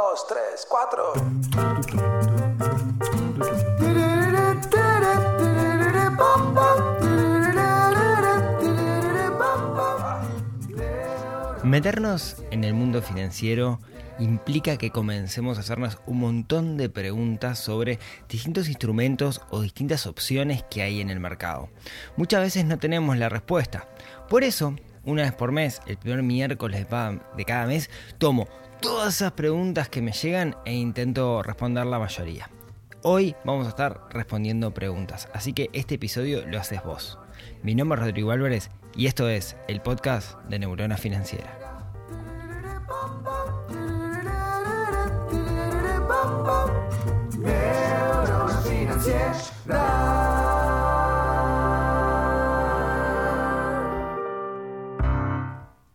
dos, 0.00 0.26
tres, 0.26 0.66
cuatro. 0.68 1.12
Meternos 11.62 12.36
en 12.50 12.64
el 12.64 12.74
mundo 12.74 13.02
financiero 13.02 13.78
implica 14.18 14.76
que 14.76 14.90
comencemos 14.90 15.58
a 15.58 15.60
hacernos 15.60 15.98
un 16.06 16.20
montón 16.20 16.76
de 16.76 16.88
preguntas 16.88 17.58
sobre 17.58 17.98
distintos 18.28 18.68
instrumentos 18.68 19.42
o 19.50 19.60
distintas 19.60 20.06
opciones 20.06 20.64
que 20.70 20.82
hay 20.82 21.00
en 21.00 21.10
el 21.10 21.20
mercado. 21.20 21.68
Muchas 22.16 22.40
veces 22.40 22.64
no 22.64 22.78
tenemos 22.78 23.18
la 23.18 23.28
respuesta. 23.28 23.88
Por 24.28 24.44
eso, 24.44 24.74
una 25.04 25.22
vez 25.22 25.32
por 25.32 25.52
mes, 25.52 25.80
el 25.86 25.98
primer 25.98 26.22
miércoles 26.22 26.86
de 27.36 27.44
cada 27.44 27.66
mes, 27.66 27.90
tomo 28.18 28.48
todas 28.80 29.16
esas 29.16 29.32
preguntas 29.32 29.88
que 29.88 30.02
me 30.02 30.12
llegan 30.12 30.56
e 30.64 30.74
intento 30.74 31.42
responder 31.42 31.86
la 31.86 31.98
mayoría. 31.98 32.50
Hoy 33.02 33.34
vamos 33.44 33.66
a 33.66 33.70
estar 33.70 34.08
respondiendo 34.10 34.72
preguntas, 34.72 35.28
así 35.32 35.52
que 35.52 35.70
este 35.72 35.94
episodio 35.96 36.46
lo 36.46 36.58
haces 36.58 36.82
vos. 36.82 37.18
Mi 37.62 37.74
nombre 37.74 38.00
es 38.00 38.06
Rodrigo 38.06 38.30
Álvarez 38.30 38.70
y 38.94 39.06
esto 39.06 39.28
es 39.28 39.56
el 39.68 39.80
podcast 39.80 40.38
de 40.48 40.58
Neurona 40.58 40.96
Financiera. 40.96 41.58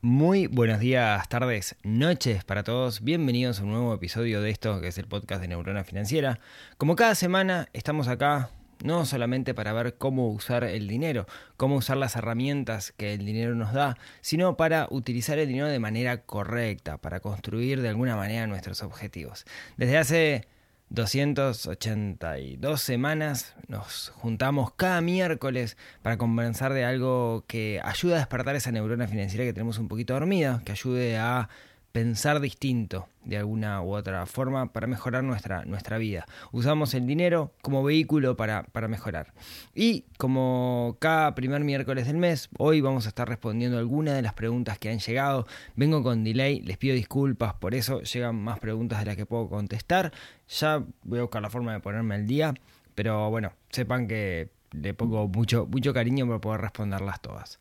Muy 0.06 0.46
buenos 0.46 0.80
días, 0.80 1.28
tardes, 1.30 1.76
noches 1.82 2.44
para 2.44 2.64
todos. 2.64 3.02
Bienvenidos 3.02 3.60
a 3.60 3.64
un 3.64 3.72
nuevo 3.72 3.92
episodio 3.92 4.40
de 4.40 4.52
esto 4.52 4.80
que 4.80 4.90
es 4.90 5.00
el 5.00 5.08
podcast 5.08 5.42
de 5.42 5.48
Neurona 5.48 5.84
Financiera. 5.84 6.40
Como 6.78 6.96
cada 6.96 7.16
semana 7.16 7.70
estamos 7.74 8.08
acá 8.08 8.52
no 8.84 9.08
solamente 9.08 9.56
para 9.56 9.74
ver 9.74 9.96
cómo 9.98 10.30
usar 10.30 10.64
el 10.64 10.88
dinero, 10.88 11.26
cómo 11.58 11.78
usar 11.78 11.98
las 11.98 12.16
herramientas 12.16 12.92
que 12.92 13.16
el 13.16 13.26
dinero 13.26 13.56
nos 13.56 13.74
da, 13.74 13.98
sino 14.22 14.58
para 14.58 14.88
utilizar 14.92 15.40
el 15.40 15.48
dinero 15.48 15.70
de 15.70 15.80
manera 15.80 16.22
correcta, 16.22 17.00
para 17.00 17.20
construir 17.20 17.82
de 17.82 17.90
alguna 17.90 18.16
manera 18.16 18.46
nuestros 18.46 18.84
objetivos. 18.84 19.46
Desde 19.76 19.98
hace 19.98 20.48
282 20.90 22.82
semanas 22.82 23.56
nos 23.68 24.10
juntamos 24.16 24.72
cada 24.76 25.02
miércoles 25.02 25.78
para 26.02 26.18
conversar 26.18 26.74
de 26.74 26.86
algo 26.86 27.44
que 27.48 27.82
ayude 27.84 28.16
a 28.16 28.20
despertar 28.20 28.56
esa 28.56 28.72
neurona 28.72 29.08
financiera 29.08 29.46
que 29.46 29.54
tenemos 29.54 29.78
un 29.80 29.88
poquito 29.88 30.14
dormida, 30.14 30.62
que 30.64 30.72
ayude 30.72 31.18
a 31.18 31.50
pensar 31.96 32.42
distinto 32.42 33.08
de 33.24 33.38
alguna 33.38 33.82
u 33.82 33.94
otra 33.94 34.26
forma 34.26 34.74
para 34.74 34.86
mejorar 34.86 35.24
nuestra, 35.24 35.64
nuestra 35.64 35.98
vida. 35.98 36.26
Usamos 36.52 36.94
el 36.94 37.08
dinero 37.08 37.54
como 37.62 37.86
vehículo 37.86 38.36
para, 38.36 38.64
para 38.64 38.90
mejorar. 38.90 39.32
Y 39.74 40.04
como 40.18 40.98
cada 41.00 41.36
primer 41.36 41.64
miércoles 41.64 42.06
del 42.06 42.18
mes, 42.18 42.50
hoy 42.58 42.82
vamos 42.82 43.06
a 43.06 43.08
estar 43.08 43.30
respondiendo 43.30 43.78
algunas 43.78 44.14
de 44.14 44.24
las 44.24 44.34
preguntas 44.34 44.78
que 44.78 44.90
han 44.90 45.00
llegado. 45.00 45.48
Vengo 45.78 46.04
con 46.04 46.26
delay, 46.26 46.60
les 46.64 46.78
pido 46.78 46.94
disculpas, 46.96 47.54
por 47.54 47.74
eso 47.74 48.02
llegan 48.02 48.36
más 48.36 48.60
preguntas 48.60 49.00
de 49.00 49.06
las 49.06 49.16
que 49.16 49.26
puedo 49.26 49.48
contestar. 49.48 50.12
Ya 50.50 50.84
voy 51.04 51.20
a 51.20 51.22
buscar 51.22 51.42
la 51.42 51.50
forma 51.50 51.72
de 51.72 51.80
ponerme 51.80 52.16
al 52.16 52.28
día, 52.28 52.54
pero 52.94 53.30
bueno, 53.30 53.54
sepan 53.70 54.10
que 54.10 54.50
le 54.74 54.94
pongo 54.94 55.30
mucho, 55.30 55.66
mucho 55.66 55.94
cariño 55.94 56.28
para 56.28 56.42
poder 56.42 56.60
responderlas 56.60 57.22
todas. 57.22 57.58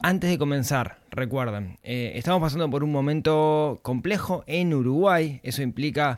Antes 0.00 0.30
de 0.30 0.38
comenzar, 0.38 1.00
recuerden, 1.10 1.76
eh, 1.82 2.12
estamos 2.14 2.40
pasando 2.40 2.70
por 2.70 2.84
un 2.84 2.92
momento 2.92 3.80
complejo 3.82 4.44
en 4.46 4.72
Uruguay. 4.72 5.40
Eso 5.42 5.60
implica, 5.60 6.16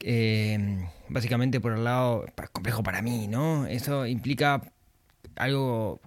eh, 0.00 0.86
básicamente 1.08 1.58
por 1.58 1.72
el 1.72 1.84
lado, 1.84 2.26
complejo 2.52 2.82
para 2.82 3.00
mí, 3.00 3.28
¿no? 3.28 3.66
Eso 3.66 4.04
implica 4.04 4.60
algo 5.36 6.02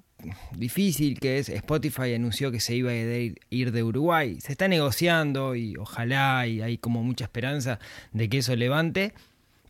difícil 0.52 1.20
que 1.20 1.40
es 1.40 1.50
Spotify 1.50 2.14
anunció 2.14 2.52
que 2.52 2.60
se 2.60 2.76
iba 2.76 2.92
a 2.92 2.96
ir 2.96 3.72
de 3.72 3.84
Uruguay. 3.84 4.40
Se 4.40 4.52
está 4.52 4.68
negociando 4.68 5.56
y 5.56 5.76
ojalá 5.76 6.46
y 6.46 6.62
hay 6.62 6.78
como 6.78 7.04
mucha 7.04 7.26
esperanza 7.26 7.80
de 8.14 8.30
que 8.30 8.38
eso 8.38 8.56
levante. 8.56 9.16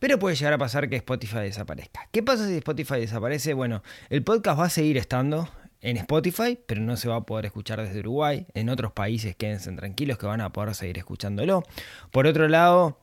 Pero 0.00 0.18
puede 0.18 0.36
llegar 0.36 0.52
a 0.52 0.58
pasar 0.58 0.90
que 0.90 0.96
Spotify 0.96 1.38
desaparezca. 1.38 2.08
¿Qué 2.12 2.22
pasa 2.22 2.46
si 2.46 2.56
Spotify 2.56 2.96
desaparece? 2.96 3.54
Bueno, 3.54 3.82
el 4.10 4.22
podcast 4.22 4.60
va 4.60 4.66
a 4.66 4.70
seguir 4.70 4.98
estando 4.98 5.48
en 5.80 5.96
Spotify, 5.96 6.58
pero 6.66 6.80
no 6.80 6.96
se 6.96 7.08
va 7.08 7.16
a 7.16 7.26
poder 7.26 7.46
escuchar 7.46 7.80
desde 7.80 8.00
Uruguay. 8.00 8.46
En 8.54 8.68
otros 8.68 8.92
países 8.92 9.36
quédense 9.36 9.72
tranquilos 9.72 10.18
que 10.18 10.26
van 10.26 10.40
a 10.40 10.52
poder 10.52 10.74
seguir 10.74 10.98
escuchándolo. 10.98 11.62
Por 12.10 12.26
otro 12.26 12.48
lado, 12.48 12.98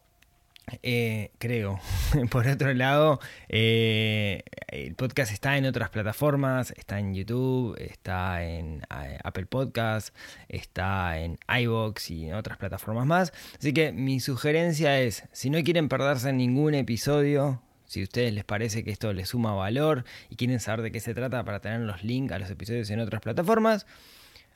eh, 0.81 1.31
creo. 1.37 1.79
Por 2.29 2.47
otro 2.47 2.73
lado, 2.73 3.19
eh, 3.49 4.43
el 4.67 4.95
podcast 4.95 5.31
está 5.31 5.57
en 5.57 5.65
otras 5.65 5.89
plataformas, 5.89 6.73
está 6.75 6.99
en 6.99 7.13
YouTube, 7.13 7.75
está 7.79 8.43
en 8.43 8.81
eh, 8.89 9.19
Apple 9.23 9.45
Podcast, 9.45 10.15
está 10.49 11.19
en 11.19 11.37
iBox 11.47 12.09
y 12.11 12.29
en 12.29 12.35
otras 12.35 12.57
plataformas 12.57 13.05
más. 13.05 13.33
Así 13.57 13.73
que 13.73 13.91
mi 13.91 14.19
sugerencia 14.19 14.99
es, 14.99 15.23
si 15.31 15.49
no 15.49 15.63
quieren 15.63 15.87
perderse 15.87 16.33
ningún 16.33 16.73
episodio, 16.73 17.61
si 17.85 18.01
a 18.01 18.03
ustedes 18.03 18.33
les 18.33 18.43
parece 18.43 18.83
que 18.83 18.91
esto 18.91 19.13
les 19.13 19.29
suma 19.29 19.53
valor 19.53 20.03
y 20.29 20.35
quieren 20.35 20.59
saber 20.59 20.81
de 20.81 20.91
qué 20.91 20.99
se 20.99 21.13
trata 21.13 21.43
para 21.43 21.59
tener 21.59 21.81
los 21.81 22.03
links 22.03 22.33
a 22.33 22.39
los 22.39 22.49
episodios 22.49 22.89
en 22.89 22.99
otras 22.99 23.21
plataformas, 23.21 23.85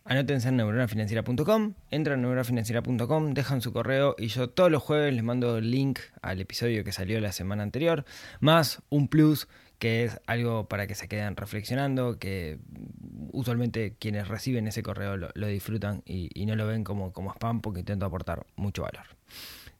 anótense 0.06 0.50
en 0.50 0.57
neuronafinanciera.com, 0.57 1.73
entran 1.91 2.16
en 2.16 2.22
neuronafinanciera.com, 2.23 3.34
dejan 3.34 3.62
su 3.62 3.72
correo 3.72 4.16
y 4.18 4.28
yo 4.28 4.50
todos 4.50 4.72
los 4.72 4.81
jueves 4.81 5.13
les 5.13 5.23
mando 5.23 5.57
el 5.57 5.72
link 5.72 6.00
al 6.22 6.41
episodio 6.41 6.84
que 6.84 6.91
salió 6.91 7.19
la 7.19 7.31
semana 7.31 7.63
anterior, 7.63 8.06
más 8.39 8.81
un 8.89 9.07
plus 9.07 9.47
que 9.78 10.03
es 10.03 10.19
algo 10.28 10.68
para 10.68 10.88
que 10.88 10.95
se 10.95 11.07
queden 11.07 11.38
reflexionando, 11.38 12.19
que 12.19 12.59
usualmente 13.31 13.95
quienes 13.97 14.28
reciben 14.28 14.68
ese 14.68 14.84
correo 14.84 15.16
lo, 15.16 15.47
disfrutan 15.47 16.03
y, 16.06 16.29
y, 16.34 16.45
no 16.45 16.56
lo 16.57 16.68
ven 16.68 16.84
como, 16.84 17.13
como 17.13 17.31
spam 17.31 17.62
porque 17.62 17.79
intento 17.79 18.06
aportar 18.06 18.45
mucho 18.57 18.81
valor. 18.84 19.06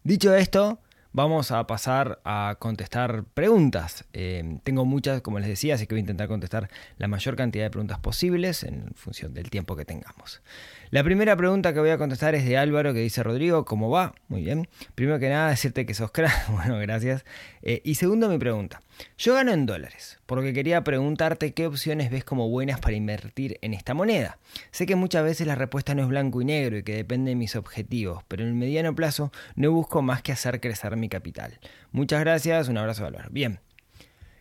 Dicho 0.04 0.34
esto, 0.34 0.80
Vamos 1.12 1.52
a 1.52 1.66
pasar 1.66 2.22
a 2.24 2.58
contestar 2.60 3.24
preguntas. 3.34 4.06
Eh, 4.14 4.60
tengo 4.64 4.86
muchas, 4.86 5.22
como 5.22 5.40
les 5.40 5.48
decía, 5.48 5.74
así 5.74 5.88
que 5.88 5.96
voy 5.96 6.00
a 6.00 6.02
intentar 6.02 6.28
contestar 6.28 6.70
la 6.98 7.08
mayor 7.08 7.36
cantidad 7.36 7.64
de 7.64 7.72
preguntas 7.72 7.98
posibles 7.98 8.64
en 8.64 8.94
función 8.94 9.34
del 9.34 9.50
tiempo 9.50 9.76
que 9.76 9.86
tengamos. 9.86 10.44
La 10.92 11.04
primera 11.04 11.36
pregunta 11.38 11.72
que 11.72 11.80
voy 11.80 11.92
a 11.92 12.00
contestar 12.00 12.34
es 12.34 12.46
de 12.46 12.58
Álvaro 12.58 12.96
que 12.96 13.00
dice 13.00 13.22
Rodrigo, 13.22 13.64
¿cómo 13.64 13.92
va? 13.92 14.16
Muy 14.28 14.42
bien. 14.42 14.68
Primero 14.96 15.20
que 15.20 15.30
nada, 15.30 15.52
decirte 15.52 15.86
que 15.86 15.94
sos 15.94 16.10
crack. 16.12 16.50
Bueno, 16.50 16.80
gracias. 16.80 17.26
Eh, 17.62 17.82
y 17.84 17.94
segundo, 17.94 18.28
mi 18.28 18.40
pregunta. 18.40 18.82
Yo 19.16 19.36
gano 19.36 19.52
en 19.52 19.68
dólares, 19.68 20.20
porque 20.26 20.52
quería 20.52 20.84
preguntarte 20.84 21.54
qué 21.54 21.68
opciones 21.68 22.10
ves 22.10 22.24
como 22.24 22.50
buenas 22.50 22.80
para 22.80 22.96
invertir 22.96 23.60
en 23.62 23.76
esta 23.76 23.94
moneda. 23.94 24.40
Sé 24.72 24.88
que 24.88 24.96
muchas 24.96 25.24
veces 25.24 25.46
la 25.46 25.54
respuesta 25.54 25.94
no 25.94 26.02
es 26.02 26.08
blanco 26.08 26.42
y 26.42 26.46
negro 26.46 26.80
y 26.80 26.84
que 26.84 26.96
depende 26.96 27.30
de 27.30 27.36
mis 27.36 27.56
objetivos, 27.56 28.24
pero 28.28 28.42
en 28.42 28.50
el 28.50 28.56
mediano 28.56 28.96
plazo 28.96 29.32
no 29.56 29.72
busco 29.72 30.02
más 30.02 30.24
que 30.24 30.32
hacer 30.32 30.60
crecer 30.60 30.98
mi 30.98 31.08
capital. 31.08 31.60
Muchas 31.92 32.22
gracias, 32.22 32.68
un 32.68 32.80
abrazo 32.80 33.06
Álvaro. 33.06 33.30
Bien. 33.30 33.60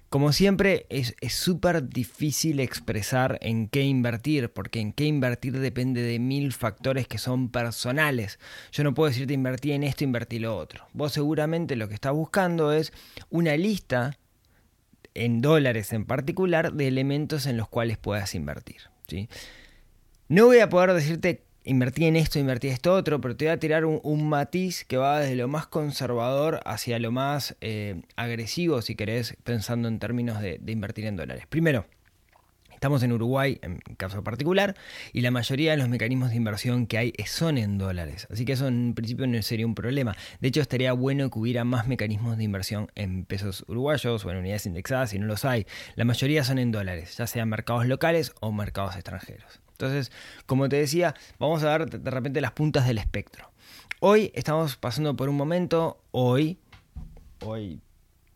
Como 0.08 0.32
siempre, 0.32 0.86
es 0.88 1.14
súper 1.34 1.86
difícil 1.86 2.60
expresar 2.60 3.38
en 3.42 3.69
qué 3.69 3.82
invertir, 3.82 4.50
porque 4.50 4.80
en 4.80 4.94
qué 4.94 5.04
invertir 5.04 5.58
depende 5.58 6.00
de 6.00 6.19
mil 6.19 6.54
factores 6.54 7.06
que 7.06 7.19
son 7.19 7.50
personales. 7.50 8.38
Yo 8.72 8.84
no 8.84 8.94
puedo 8.94 9.10
decirte 9.10 9.34
invertí 9.34 9.72
en 9.72 9.82
esto, 9.82 10.04
invertí 10.04 10.38
lo 10.38 10.56
otro. 10.56 10.88
Vos 10.94 11.12
seguramente 11.12 11.76
lo 11.76 11.88
que 11.88 11.94
estás 11.94 12.14
buscando 12.14 12.72
es 12.72 12.92
una 13.28 13.54
lista, 13.58 14.16
en 15.12 15.42
dólares 15.42 15.92
en 15.92 16.06
particular, 16.06 16.72
de 16.72 16.88
elementos 16.88 17.44
en 17.44 17.58
los 17.58 17.68
cuales 17.68 17.98
puedas 17.98 18.34
invertir. 18.34 18.82
¿sí? 19.08 19.28
No 20.28 20.47
voy 20.47 20.60
a 20.60 20.70
poder 20.70 20.94
decirte 20.94 21.44
invertí 21.68 22.06
en 22.06 22.16
esto, 22.16 22.38
invertí 22.38 22.68
en 22.68 22.74
esto 22.74 22.94
otro, 22.94 23.20
pero 23.20 23.36
te 23.36 23.44
voy 23.44 23.52
a 23.52 23.58
tirar 23.58 23.84
un, 23.84 24.28
matiz 24.28 24.84
que 24.84 24.96
va 24.96 25.20
desde 25.20 25.36
lo 25.36 25.48
más 25.48 25.66
conservador 25.66 26.60
hacia 26.65 26.98
lo 26.98 27.12
más 27.12 27.56
eh, 27.60 28.03
agresivo, 28.16 28.82
si 28.82 28.94
querés, 28.94 29.36
pensando 29.44 29.88
en 29.88 29.98
términos 29.98 30.41
de, 30.41 30.60
invertir 30.66 31.06
en 31.06 31.16
dólares. 31.16 31.44
Primero, 31.48 31.86
Estamos 32.74 33.03
en 33.03 33.10
Uruguay, 33.10 33.59
en 33.62 33.80
caso 33.97 34.22
particular, 34.22 34.76
y 35.12 35.22
la 35.22 35.32
mayoría 35.32 35.72
de 35.72 35.78
los 35.78 35.88
mecanismos 35.88 36.30
de 36.30 36.36
inversión 36.36 36.86
que 36.86 36.97
hay 36.97 37.12
son 37.26 37.59
en 37.59 37.76
dólares. 37.76 38.28
Así 38.30 38.44
que 38.44 38.53
eso 38.53 38.68
en 38.68 38.94
principio 38.94 39.26
no 39.26 39.42
sería 39.42 39.66
un 39.66 39.74
problema. 39.74 40.16
De 40.41 40.47
hecho, 40.47 40.60
estaría 40.60 40.92
bueno 40.92 41.28
que 41.28 41.41
hubiera 41.41 41.64
más 41.64 41.88
mecanismos 41.88 42.38
de 42.38 42.44
inversión 42.44 42.88
en 42.94 43.24
pesos 43.24 43.64
uruguayos 43.66 44.24
o 44.24 44.30
en 44.30 44.36
unidades 44.36 44.66
indexadas, 44.66 45.10
si 45.10 45.18
no 45.18 45.26
los 45.26 45.44
hay. 45.44 45.66
La 45.97 46.04
mayoría 46.04 46.44
son 46.44 46.60
en 46.60 46.71
dólares, 46.71 47.16
ya 47.16 47.26
sean 47.26 47.48
mercados 47.48 47.84
locales 47.84 48.32
o 48.38 48.53
mercados 48.53 48.94
extranjeros. 48.94 49.60
Entonces, 49.80 50.10
como 50.47 50.69
te 50.69 50.75
decía, 50.75 51.15
vamos 51.39 51.63
a 51.63 51.78
ver 51.78 52.01
de 52.01 52.10
repente 52.10 52.41
las 52.41 52.51
puntas 52.51 52.84
del 52.84 52.98
espectro. 52.98 53.53
Hoy 54.01 54.33
estamos 54.34 54.75
pasando 54.75 55.15
por 55.15 55.28
un 55.28 55.36
momento, 55.36 56.03
hoy, 56.10 56.59
hoy 57.45 57.80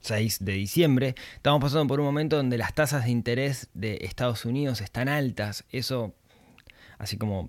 6 0.02 0.44
de 0.44 0.52
diciembre, 0.52 1.16
estamos 1.34 1.60
pasando 1.60 1.88
por 1.88 1.98
un 1.98 2.06
momento 2.06 2.36
donde 2.36 2.58
las 2.58 2.74
tasas 2.74 3.06
de 3.06 3.10
interés 3.10 3.70
de 3.74 3.98
Estados 4.02 4.44
Unidos 4.44 4.80
están 4.80 5.08
altas. 5.08 5.64
Eso, 5.70 6.14
así 6.98 7.18
como 7.18 7.48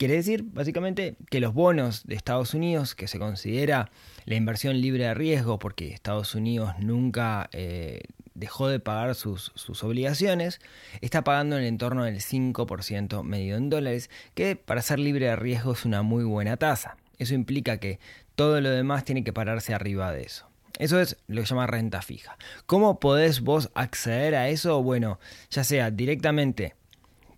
Quiere 0.00 0.14
decir, 0.14 0.44
básicamente, 0.44 1.16
que 1.28 1.40
los 1.40 1.52
bonos 1.52 2.06
de 2.06 2.14
Estados 2.14 2.54
Unidos, 2.54 2.94
que 2.94 3.06
se 3.06 3.18
considera 3.18 3.90
la 4.24 4.34
inversión 4.34 4.80
libre 4.80 5.04
de 5.04 5.12
riesgo, 5.12 5.58
porque 5.58 5.88
Estados 5.88 6.34
Unidos 6.34 6.72
nunca 6.78 7.50
eh, 7.52 8.04
dejó 8.32 8.68
de 8.68 8.80
pagar 8.80 9.14
sus, 9.14 9.52
sus, 9.56 9.84
obligaciones, 9.84 10.62
está 11.02 11.22
pagando 11.22 11.56
en 11.56 11.64
el 11.64 11.68
entorno 11.68 12.04
del 12.04 12.16
5% 12.16 13.22
medido 13.24 13.58
en 13.58 13.68
dólares, 13.68 14.08
que 14.32 14.56
para 14.56 14.80
ser 14.80 15.00
libre 15.00 15.26
de 15.26 15.36
riesgo 15.36 15.72
es 15.72 15.84
una 15.84 16.00
muy 16.00 16.24
buena 16.24 16.56
tasa. 16.56 16.96
Eso 17.18 17.34
implica 17.34 17.76
que 17.76 18.00
todo 18.36 18.58
lo 18.62 18.70
demás 18.70 19.04
tiene 19.04 19.22
que 19.22 19.34
pararse 19.34 19.74
arriba 19.74 20.12
de 20.12 20.22
eso. 20.22 20.48
Eso 20.78 20.98
es 20.98 21.18
lo 21.26 21.42
que 21.42 21.46
se 21.46 21.50
llama 21.54 21.66
renta 21.66 22.00
fija. 22.00 22.38
¿Cómo 22.64 23.00
podés 23.00 23.42
vos 23.42 23.70
acceder 23.74 24.34
a 24.34 24.48
eso? 24.48 24.82
Bueno, 24.82 25.20
ya 25.50 25.62
sea 25.62 25.90
directamente 25.90 26.74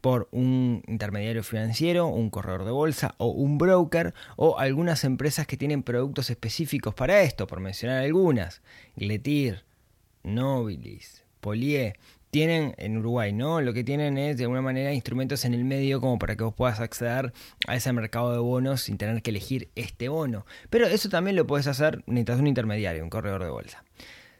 por 0.02 0.28
un 0.32 0.82
intermediario 0.88 1.44
financiero, 1.44 2.08
un 2.08 2.28
corredor 2.28 2.64
de 2.64 2.72
bolsa 2.72 3.14
o 3.18 3.28
un 3.28 3.56
broker 3.56 4.12
o 4.36 4.58
algunas 4.58 5.04
empresas 5.04 5.46
que 5.46 5.56
tienen 5.56 5.82
productos 5.82 6.28
específicos 6.28 6.92
para 6.92 7.22
esto, 7.22 7.46
por 7.46 7.60
mencionar 7.60 8.02
algunas. 8.02 8.62
Gletir, 8.96 9.64
Nobilis, 10.24 11.22
Polié, 11.40 11.94
tienen 12.30 12.74
en 12.78 12.96
Uruguay, 12.96 13.32
¿no? 13.32 13.60
Lo 13.60 13.72
que 13.72 13.84
tienen 13.84 14.18
es 14.18 14.38
de 14.38 14.44
alguna 14.44 14.60
manera 14.60 14.92
instrumentos 14.92 15.44
en 15.44 15.54
el 15.54 15.64
medio 15.64 16.00
como 16.00 16.18
para 16.18 16.34
que 16.34 16.42
vos 16.42 16.54
puedas 16.54 16.80
acceder 16.80 17.32
a 17.68 17.76
ese 17.76 17.92
mercado 17.92 18.32
de 18.32 18.38
bonos 18.38 18.80
sin 18.80 18.98
tener 18.98 19.22
que 19.22 19.30
elegir 19.30 19.68
este 19.76 20.08
bono. 20.08 20.46
Pero 20.68 20.86
eso 20.86 21.10
también 21.10 21.36
lo 21.36 21.46
puedes 21.46 21.68
hacer 21.68 22.02
necesitas 22.06 22.40
un 22.40 22.48
intermediario, 22.48 23.04
un 23.04 23.10
corredor 23.10 23.44
de 23.44 23.50
bolsa. 23.50 23.84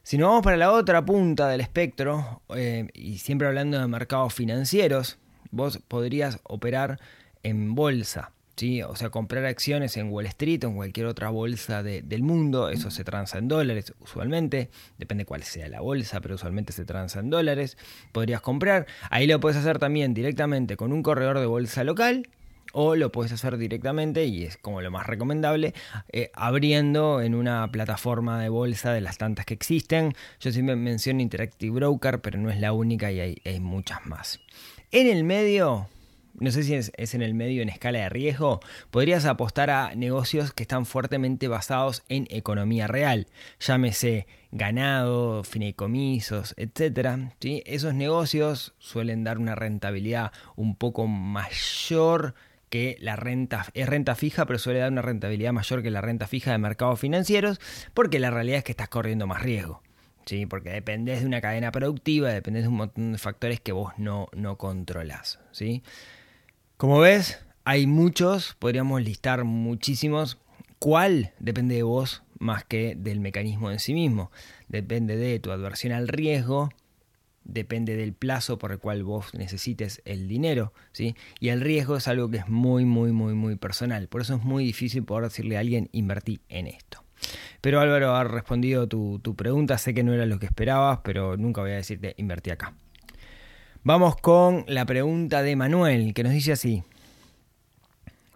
Si 0.03 0.19
nos 0.19 0.29
vamos 0.29 0.43
para 0.43 0.57
la 0.57 0.73
otra 0.73 1.05
punta 1.05 1.49
del 1.49 1.61
espectro, 1.61 2.43
eh, 2.57 2.89
y 2.95 3.19
siempre 3.19 3.47
hablando 3.47 3.79
de 3.79 3.87
mercados 3.87 4.35
financieros, 4.35 5.19
vos 5.53 5.79
podrías 5.87 6.41
operar 6.43 6.99
en 7.45 7.77
bolsa. 7.77 8.33
¿Sí? 8.55 8.83
O 8.83 8.95
sea, 8.97 9.09
comprar 9.09 9.47
acciones 9.47 9.97
en 9.97 10.11
Wall 10.11 10.27
Street 10.27 10.63
o 10.65 10.69
en 10.69 10.77
cualquier 10.77 11.07
otra 11.07 11.31
bolsa 11.31 11.83
del 11.83 12.23
mundo, 12.23 12.69
eso 12.69 12.91
se 12.91 13.03
transa 13.03 13.39
en 13.39 13.49
dólares 13.49 13.95
usualmente, 13.99 14.69
depende 14.99 15.25
cuál 15.25 15.43
sea 15.43 15.69
la 15.69 15.81
bolsa, 15.81 16.21
pero 16.21 16.35
usualmente 16.35 16.75
se 16.75 16.85
transa 16.85 17.21
en 17.21 17.31
dólares. 17.31 17.79
Podrías 18.13 18.43
comprar, 18.43 18.87
ahí 19.09 19.27
lo 19.27 19.41
puedes 19.41 19.57
hacer 19.57 19.79
también 19.79 20.13
directamente 20.13 20.77
con 20.77 20.93
un 20.93 21.03
corredor 21.03 21.39
de 21.41 21.47
bolsa 21.47 21.83
local 21.83 22.29
o 22.73 22.95
lo 22.95 23.11
puedes 23.13 23.33
hacer 23.33 23.57
directamente, 23.57 24.25
y 24.27 24.45
es 24.45 24.57
como 24.57 24.81
lo 24.81 24.91
más 24.91 25.07
recomendable, 25.07 25.75
eh, 26.11 26.31
abriendo 26.35 27.21
en 27.21 27.35
una 27.35 27.71
plataforma 27.71 28.41
de 28.41 28.49
bolsa 28.49 28.93
de 28.93 29.01
las 29.01 29.19
tantas 29.19 29.47
que 29.47 29.55
existen. 29.55 30.15
Yo 30.41 30.53
siempre 30.53 30.77
menciono 30.77 31.21
Interactive 31.21 31.75
Broker, 31.75 32.21
pero 32.21 32.39
no 32.39 32.51
es 32.51 32.61
la 32.61 32.73
única 32.73 33.11
y 33.13 33.21
hay 33.21 33.61
muchas 33.61 34.05
más. 34.07 34.41
En 34.95 35.07
el 35.07 35.25
medio, 35.25 35.89
no 36.35 36.51
sé 36.51 36.65
si 36.65 36.75
es, 36.75 36.93
en 36.99 37.23
el 37.23 37.33
medio 37.33 37.63
en 37.63 37.71
escala 37.71 38.01
de 38.01 38.11
riesgo, 38.11 38.61
podrías 38.91 39.25
apostar 39.25 39.71
a 39.71 39.95
negocios 39.95 40.53
que 40.53 40.65
están 40.65 40.85
fuertemente 40.85 41.49
basados 41.49 42.03
en 42.11 42.27
economía 42.29 42.89
real, 42.89 43.27
llámese 43.59 44.27
ganado, 44.51 45.45
fideicomisos, 45.45 46.53
etc. 46.59 47.31
¿sí? 47.41 47.63
Esos 47.65 47.95
negocios 47.95 48.75
suelen 48.77 49.25
dar 49.25 49.39
una 49.39 49.55
rentabilidad 49.55 50.33
un 50.57 50.77
poco 50.77 51.07
mayor 51.07 52.35
que 52.69 52.99
la 53.01 53.17
renta 53.17 53.65
es 53.73 53.89
renta 53.89 54.15
fija, 54.15 54.45
pero 54.45 54.59
suele 54.59 54.81
dar 54.81 54.93
una 54.93 55.01
rentabilidad 55.01 55.55
mayor 55.55 55.83
que 55.83 55.91
la 55.91 56.03
renta 56.03 56.27
fija 56.27 56.53
de 56.53 56.59
mercados 56.59 57.01
financieros, 57.01 57.63
porque 57.95 58.19
la 58.19 58.31
realidad 58.31 58.59
es 58.59 58.65
que 58.65 58.73
estás 58.73 58.91
corriendo 58.91 59.27
más 59.27 59.41
riesgo. 59.41 59.81
¿Sí? 60.27 60.47
porque 60.47 60.71
dependes 60.71 61.21
de 61.21 61.27
una 61.27 61.41
cadena 61.41 61.73
productiva, 61.73 62.31
dependes 62.31 62.63
de 62.63 62.69
un 62.69 62.77
montón 62.77 63.13
de 63.13 63.19
factores 63.19 63.61
que 63.61 63.73
vos 63.73 63.93
no, 63.99 64.29
no 64.33 64.57
controlás. 64.59 65.41
¿sí? 65.53 65.83
Como 66.77 66.99
ves, 67.01 67.39
hay 67.65 67.87
muchos, 67.87 68.57
podríamos 68.59 69.03
listar 69.03 69.45
muchísimos. 69.45 70.39
¿Cuál 70.79 71.33
depende 71.39 71.77
de 71.77 71.85
vos 71.85 72.23
más 72.39 72.65
que 72.65 72.97
del 72.97 73.21
mecanismo 73.21 73.71
en 73.71 73.79
sí 73.79 73.95
mismo? 73.95 74.33
Depende 74.69 75.17
de 75.17 75.39
tu 75.39 75.53
adversión 75.53 75.93
al 75.93 76.09
riesgo, 76.09 76.71
depende 77.45 77.97
del 77.97 78.15
plazo 78.15 78.59
por 78.59 78.73
el 78.73 78.79
cual 78.79 79.05
vos 79.05 79.35
necesites 79.35 80.03
el 80.05 80.29
dinero, 80.29 80.73
¿sí? 80.93 81.15
Y 81.41 81.49
el 81.51 81.61
riesgo 81.61 81.97
es 81.97 82.09
algo 82.09 82.31
que 82.31 82.39
es 82.39 82.49
muy, 82.49 82.85
muy, 82.85 83.13
muy, 83.13 83.35
muy 83.35 83.57
personal. 83.57 84.09
Por 84.09 84.23
eso 84.23 84.35
es 84.35 84.43
muy 84.43 84.65
difícil 84.65 85.05
poder 85.05 85.25
decirle 85.25 85.57
a 85.57 85.61
alguien 85.61 85.89
invertí 85.93 86.41
en 86.49 86.67
esto. 86.67 87.05
Pero 87.61 87.81
Álvaro 87.81 88.15
ha 88.15 88.25
respondido 88.25 88.89
tu, 88.89 89.21
tu 89.21 89.35
pregunta, 89.37 89.79
sé 89.79 89.95
que 89.95 90.03
no 90.03 90.13
era 90.13 90.27
lo 90.27 90.39
que 90.39 90.47
esperabas, 90.47 91.01
pero 91.05 91.37
nunca 91.37 91.61
voy 91.61 91.73
a 91.73 91.77
decirte 91.77 92.15
invertí 92.17 92.51
acá. 92.51 92.75
Vamos 93.85 94.17
con 94.17 94.65
la 94.69 94.87
pregunta 94.87 95.43
de 95.43 95.57
Manuel, 95.57 96.15
que 96.15 96.23
nos 96.23 96.33
dice 96.33 96.53
así. 96.53 96.85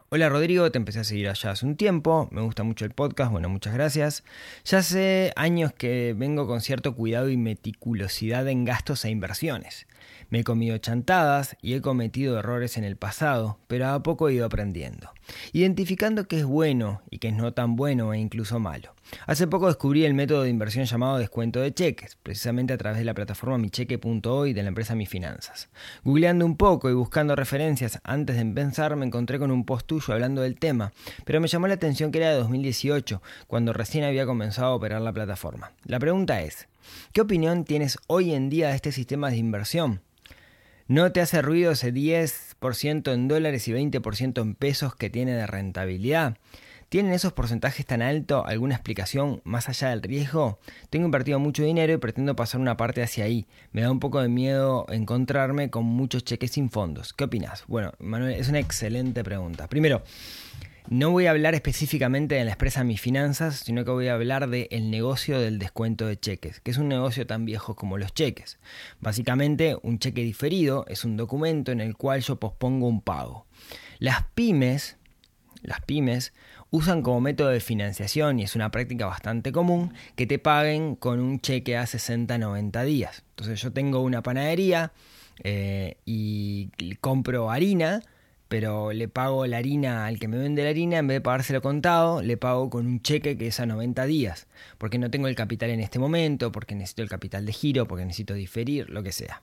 Hola 0.08 0.28
Rodrigo, 0.28 0.70
te 0.70 0.78
empecé 0.78 1.00
a 1.00 1.04
seguir 1.04 1.28
allá 1.28 1.50
hace 1.50 1.66
un 1.66 1.74
tiempo, 1.74 2.28
me 2.30 2.40
gusta 2.40 2.62
mucho 2.62 2.84
el 2.84 2.92
podcast, 2.92 3.32
bueno, 3.32 3.48
muchas 3.48 3.74
gracias. 3.74 4.22
Ya 4.64 4.78
hace 4.78 5.32
años 5.34 5.72
que 5.72 6.14
vengo 6.16 6.46
con 6.46 6.60
cierto 6.60 6.94
cuidado 6.94 7.28
y 7.28 7.36
meticulosidad 7.36 8.46
en 8.46 8.64
gastos 8.64 9.04
e 9.04 9.10
inversiones. 9.10 9.88
Me 10.30 10.40
he 10.40 10.44
comido 10.44 10.78
chantadas 10.78 11.56
y 11.60 11.74
he 11.74 11.80
cometido 11.80 12.38
errores 12.38 12.76
en 12.76 12.84
el 12.84 12.96
pasado, 12.96 13.58
pero 13.66 13.88
a 13.88 14.02
poco 14.04 14.28
he 14.28 14.34
ido 14.34 14.46
aprendiendo, 14.46 15.10
identificando 15.52 16.28
qué 16.28 16.38
es 16.38 16.44
bueno 16.44 17.02
y 17.10 17.18
qué 17.18 17.28
es 17.28 17.34
no 17.34 17.52
tan 17.52 17.74
bueno 17.74 18.12
e 18.12 18.18
incluso 18.18 18.60
malo. 18.60 18.94
Hace 19.26 19.46
poco 19.46 19.68
descubrí 19.68 20.04
el 20.04 20.14
método 20.14 20.42
de 20.42 20.50
inversión 20.50 20.84
llamado 20.84 21.18
descuento 21.18 21.60
de 21.60 21.72
cheques, 21.72 22.16
precisamente 22.22 22.72
a 22.72 22.78
través 22.78 22.98
de 22.98 23.04
la 23.04 23.14
plataforma 23.14 23.58
micheque.hoy 23.58 24.52
de 24.52 24.62
la 24.62 24.68
empresa 24.68 24.96
Mis 24.96 25.08
Finanzas. 25.08 25.68
Googleando 26.02 26.44
un 26.44 26.56
poco 26.56 26.90
y 26.90 26.94
buscando 26.94 27.36
referencias 27.36 28.00
antes 28.02 28.34
de 28.36 28.42
empezar 28.42 28.96
me 28.96 29.06
encontré 29.06 29.38
con 29.38 29.52
un 29.52 29.64
post 29.64 29.92
hablando 30.08 30.42
del 30.42 30.58
tema, 30.58 30.92
pero 31.24 31.40
me 31.40 31.48
llamó 31.48 31.66
la 31.66 31.74
atención 31.74 32.12
que 32.12 32.18
era 32.18 32.30
de 32.30 32.36
2018, 32.36 33.22
cuando 33.46 33.72
recién 33.72 34.04
había 34.04 34.26
comenzado 34.26 34.68
a 34.68 34.74
operar 34.74 35.00
la 35.00 35.12
plataforma. 35.12 35.72
La 35.84 35.98
pregunta 35.98 36.42
es, 36.42 36.68
¿qué 37.12 37.20
opinión 37.20 37.64
tienes 37.64 37.98
hoy 38.06 38.34
en 38.34 38.50
día 38.50 38.68
de 38.68 38.76
este 38.76 38.92
sistema 38.92 39.30
de 39.30 39.36
inversión? 39.36 40.00
¿No 40.88 41.10
te 41.10 41.20
hace 41.20 41.42
ruido 41.42 41.72
ese 41.72 41.92
10% 41.92 43.12
en 43.12 43.28
dólares 43.28 43.66
y 43.66 43.72
20% 43.72 44.40
en 44.40 44.54
pesos 44.54 44.94
que 44.94 45.10
tiene 45.10 45.32
de 45.32 45.46
rentabilidad? 45.46 46.36
¿Tienen 46.88 47.12
esos 47.12 47.32
porcentajes 47.32 47.84
tan 47.84 48.00
altos 48.00 48.44
alguna 48.46 48.76
explicación 48.76 49.40
más 49.42 49.68
allá 49.68 49.90
del 49.90 50.02
riesgo? 50.02 50.60
Tengo 50.88 51.06
invertido 51.06 51.40
mucho 51.40 51.64
dinero 51.64 51.92
y 51.92 51.96
pretendo 51.96 52.36
pasar 52.36 52.60
una 52.60 52.76
parte 52.76 53.02
hacia 53.02 53.24
ahí. 53.24 53.48
Me 53.72 53.82
da 53.82 53.90
un 53.90 53.98
poco 53.98 54.22
de 54.22 54.28
miedo 54.28 54.86
encontrarme 54.88 55.68
con 55.68 55.84
muchos 55.84 56.22
cheques 56.22 56.52
sin 56.52 56.70
fondos. 56.70 57.12
¿Qué 57.12 57.24
opinas? 57.24 57.64
Bueno, 57.66 57.92
Manuel, 57.98 58.34
es 58.34 58.48
una 58.48 58.60
excelente 58.60 59.24
pregunta. 59.24 59.66
Primero, 59.66 60.04
no 60.88 61.10
voy 61.10 61.26
a 61.26 61.32
hablar 61.32 61.56
específicamente 61.56 62.36
de 62.36 62.44
la 62.44 62.52
empresa 62.52 62.84
Mis 62.84 63.00
Finanzas, 63.00 63.56
sino 63.56 63.84
que 63.84 63.90
voy 63.90 64.06
a 64.06 64.14
hablar 64.14 64.48
del 64.48 64.88
negocio 64.88 65.40
del 65.40 65.58
descuento 65.58 66.06
de 66.06 66.20
cheques, 66.20 66.60
que 66.60 66.70
es 66.70 66.78
un 66.78 66.86
negocio 66.86 67.26
tan 67.26 67.44
viejo 67.44 67.74
como 67.74 67.98
los 67.98 68.14
cheques. 68.14 68.60
Básicamente, 69.00 69.76
un 69.82 69.98
cheque 69.98 70.22
diferido 70.22 70.84
es 70.86 71.04
un 71.04 71.16
documento 71.16 71.72
en 71.72 71.80
el 71.80 71.96
cual 71.96 72.20
yo 72.20 72.36
pospongo 72.36 72.86
un 72.86 73.00
pago. 73.00 73.48
Las 73.98 74.22
pymes, 74.36 74.96
las 75.62 75.80
pymes 75.80 76.32
usan 76.70 77.02
como 77.02 77.20
método 77.20 77.48
de 77.48 77.60
financiación, 77.60 78.40
y 78.40 78.44
es 78.44 78.56
una 78.56 78.70
práctica 78.70 79.06
bastante 79.06 79.52
común, 79.52 79.92
que 80.14 80.26
te 80.26 80.38
paguen 80.38 80.96
con 80.96 81.20
un 81.20 81.40
cheque 81.40 81.76
a 81.76 81.84
60-90 81.84 82.84
días. 82.84 83.24
Entonces 83.30 83.60
yo 83.60 83.72
tengo 83.72 84.00
una 84.00 84.22
panadería 84.22 84.92
eh, 85.42 85.96
y 86.04 86.68
compro 87.00 87.50
harina, 87.50 88.02
pero 88.48 88.92
le 88.92 89.08
pago 89.08 89.46
la 89.46 89.58
harina 89.58 90.06
al 90.06 90.18
que 90.18 90.28
me 90.28 90.38
vende 90.38 90.62
la 90.62 90.70
harina, 90.70 90.98
en 90.98 91.06
vez 91.06 91.16
de 91.16 91.20
pagárselo 91.20 91.60
contado, 91.62 92.22
le 92.22 92.36
pago 92.36 92.70
con 92.70 92.86
un 92.86 93.00
cheque 93.00 93.36
que 93.36 93.48
es 93.48 93.60
a 93.60 93.66
90 93.66 94.04
días, 94.06 94.46
porque 94.78 94.98
no 94.98 95.10
tengo 95.10 95.28
el 95.28 95.34
capital 95.34 95.70
en 95.70 95.80
este 95.80 95.98
momento, 95.98 96.52
porque 96.52 96.74
necesito 96.74 97.02
el 97.02 97.08
capital 97.08 97.44
de 97.44 97.52
giro, 97.52 97.86
porque 97.86 98.04
necesito 98.04 98.34
diferir, 98.34 98.88
lo 98.90 99.02
que 99.02 99.12
sea. 99.12 99.42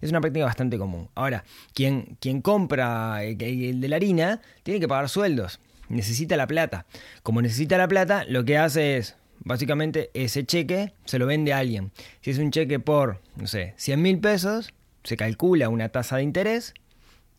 Es 0.00 0.10
una 0.10 0.20
práctica 0.20 0.46
bastante 0.46 0.78
común. 0.78 1.08
Ahora, 1.14 1.44
quien, 1.74 2.16
quien 2.20 2.40
compra 2.40 3.22
el 3.22 3.36
de 3.80 3.88
la 3.88 3.96
harina 3.96 4.40
tiene 4.62 4.80
que 4.80 4.88
pagar 4.88 5.08
sueldos, 5.08 5.60
necesita 5.92 6.36
la 6.36 6.46
plata. 6.46 6.86
Como 7.22 7.42
necesita 7.42 7.78
la 7.78 7.88
plata, 7.88 8.24
lo 8.28 8.44
que 8.44 8.58
hace 8.58 8.96
es, 8.96 9.16
básicamente, 9.40 10.10
ese 10.14 10.44
cheque 10.44 10.92
se 11.04 11.18
lo 11.18 11.26
vende 11.26 11.52
a 11.52 11.58
alguien. 11.58 11.92
Si 12.20 12.30
es 12.30 12.38
un 12.38 12.50
cheque 12.50 12.80
por, 12.80 13.20
no 13.36 13.46
sé, 13.46 13.74
100 13.76 14.02
mil 14.02 14.18
pesos, 14.18 14.72
se 15.04 15.16
calcula 15.16 15.68
una 15.68 15.90
tasa 15.90 16.16
de 16.16 16.22
interés 16.22 16.74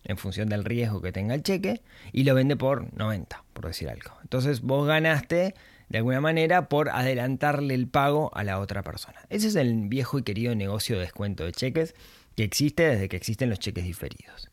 en 0.03 0.17
función 0.17 0.49
del 0.49 0.65
riesgo 0.65 1.01
que 1.01 1.11
tenga 1.11 1.33
el 1.33 1.43
cheque 1.43 1.81
y 2.11 2.23
lo 2.23 2.35
vende 2.35 2.55
por 2.55 2.93
90, 2.97 3.43
por 3.53 3.67
decir 3.67 3.89
algo. 3.89 4.11
Entonces 4.21 4.61
vos 4.61 4.85
ganaste 4.85 5.55
de 5.89 5.97
alguna 5.97 6.21
manera 6.21 6.69
por 6.69 6.89
adelantarle 6.89 7.73
el 7.73 7.87
pago 7.87 8.31
a 8.35 8.43
la 8.43 8.59
otra 8.59 8.83
persona. 8.83 9.19
Ese 9.29 9.47
es 9.47 9.55
el 9.55 9.87
viejo 9.87 10.19
y 10.19 10.23
querido 10.23 10.55
negocio 10.55 10.95
de 10.95 11.03
descuento 11.03 11.45
de 11.45 11.51
cheques 11.51 11.95
que 12.35 12.43
existe 12.43 12.83
desde 12.83 13.09
que 13.09 13.15
existen 13.17 13.49
los 13.49 13.59
cheques 13.59 13.83
diferidos. 13.83 14.49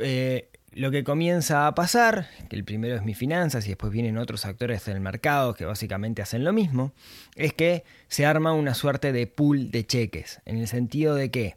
Eh, 0.00 0.48
lo 0.74 0.90
que 0.90 1.04
comienza 1.04 1.66
a 1.66 1.74
pasar, 1.74 2.28
que 2.48 2.56
el 2.56 2.64
primero 2.64 2.96
es 2.96 3.02
mi 3.02 3.14
finanzas 3.14 3.66
y 3.66 3.70
después 3.70 3.92
vienen 3.92 4.16
otros 4.16 4.46
actores 4.46 4.84
del 4.86 5.00
mercado 5.00 5.54
que 5.54 5.64
básicamente 5.64 6.22
hacen 6.22 6.44
lo 6.44 6.52
mismo, 6.52 6.92
es 7.34 7.52
que 7.52 7.84
se 8.08 8.26
arma 8.26 8.52
una 8.52 8.74
suerte 8.74 9.12
de 9.12 9.26
pool 9.26 9.70
de 9.70 9.86
cheques, 9.86 10.40
en 10.44 10.56
el 10.56 10.68
sentido 10.68 11.14
de 11.14 11.30
que 11.30 11.56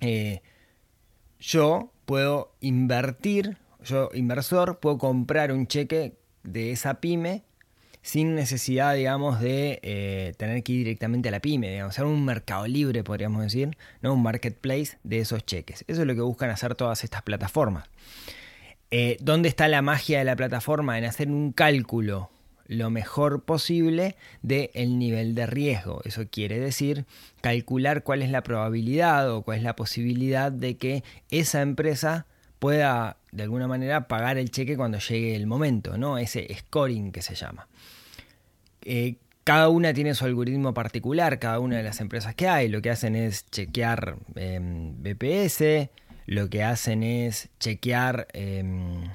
eh, 0.00 0.42
yo 1.40 1.92
puedo 2.04 2.52
invertir, 2.60 3.56
yo 3.82 4.10
inversor, 4.12 4.78
puedo 4.80 4.98
comprar 4.98 5.52
un 5.52 5.66
cheque 5.66 6.16
de 6.42 6.72
esa 6.72 7.00
pyme 7.00 7.42
sin 8.06 8.36
necesidad, 8.36 8.94
digamos, 8.94 9.40
de 9.40 9.80
eh, 9.82 10.32
tener 10.36 10.62
que 10.62 10.74
ir 10.74 10.78
directamente 10.84 11.28
a 11.28 11.32
la 11.32 11.40
pyme, 11.40 11.72
digamos, 11.72 11.96
ser 11.96 12.04
un 12.04 12.24
mercado 12.24 12.68
libre, 12.68 13.02
podríamos 13.02 13.42
decir, 13.42 13.76
¿no? 14.00 14.14
un 14.14 14.22
marketplace 14.22 14.96
de 15.02 15.18
esos 15.18 15.44
cheques. 15.44 15.84
Eso 15.88 16.02
es 16.02 16.06
lo 16.06 16.14
que 16.14 16.20
buscan 16.20 16.50
hacer 16.50 16.76
todas 16.76 17.02
estas 17.02 17.22
plataformas. 17.22 17.88
Eh, 18.92 19.16
¿Dónde 19.20 19.48
está 19.48 19.66
la 19.66 19.82
magia 19.82 20.20
de 20.20 20.24
la 20.24 20.36
plataforma? 20.36 20.96
En 20.96 21.04
hacer 21.04 21.26
un 21.26 21.50
cálculo 21.50 22.30
lo 22.68 22.90
mejor 22.90 23.42
posible 23.42 24.14
del 24.40 24.70
el 24.74 25.00
nivel 25.00 25.34
de 25.34 25.46
riesgo. 25.46 26.00
Eso 26.04 26.28
quiere 26.30 26.60
decir 26.60 27.06
calcular 27.40 28.04
cuál 28.04 28.22
es 28.22 28.30
la 28.30 28.44
probabilidad 28.44 29.32
o 29.32 29.42
cuál 29.42 29.58
es 29.58 29.64
la 29.64 29.74
posibilidad 29.74 30.52
de 30.52 30.76
que 30.76 31.02
esa 31.32 31.60
empresa 31.60 32.26
pueda 32.66 33.16
de 33.30 33.44
alguna 33.44 33.68
manera 33.68 34.08
pagar 34.08 34.38
el 34.38 34.50
cheque 34.50 34.76
cuando 34.76 34.98
llegue 34.98 35.36
el 35.36 35.46
momento, 35.46 35.96
¿no? 35.96 36.18
Ese 36.18 36.52
scoring 36.52 37.12
que 37.12 37.22
se 37.22 37.36
llama. 37.36 37.68
Eh, 38.82 39.18
cada 39.44 39.68
una 39.68 39.94
tiene 39.94 40.16
su 40.16 40.24
algoritmo 40.24 40.74
particular, 40.74 41.38
cada 41.38 41.60
una 41.60 41.76
de 41.76 41.84
las 41.84 42.00
empresas 42.00 42.34
que 42.34 42.48
hay. 42.48 42.68
Lo 42.68 42.82
que 42.82 42.90
hacen 42.90 43.14
es 43.14 43.48
chequear 43.52 44.16
em, 44.34 45.00
BPS, 45.00 45.90
lo 46.26 46.50
que 46.50 46.64
hacen 46.64 47.04
es 47.04 47.50
chequear, 47.60 48.26
em, 48.32 49.10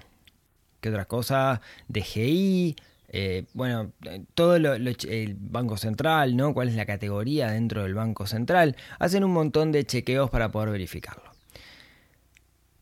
¿qué 0.80 0.88
otra 0.88 1.04
cosa? 1.04 1.60
DGI, 1.90 2.78
eh, 3.10 3.44
bueno, 3.54 3.92
todo 4.34 4.60
lo, 4.60 4.76
el 4.76 5.36
Banco 5.38 5.76
Central, 5.76 6.38
¿no? 6.38 6.54
¿Cuál 6.54 6.70
es 6.70 6.76
la 6.76 6.86
categoría 6.86 7.52
dentro 7.52 7.84
del 7.84 7.96
Banco 7.96 8.28
Central? 8.28 8.78
Hacen 8.98 9.26
un 9.26 9.34
montón 9.34 9.74
de 9.74 9.86
chequeos 9.86 10.30
para 10.30 10.54
poder 10.54 10.70
verificarlo. 10.70 11.32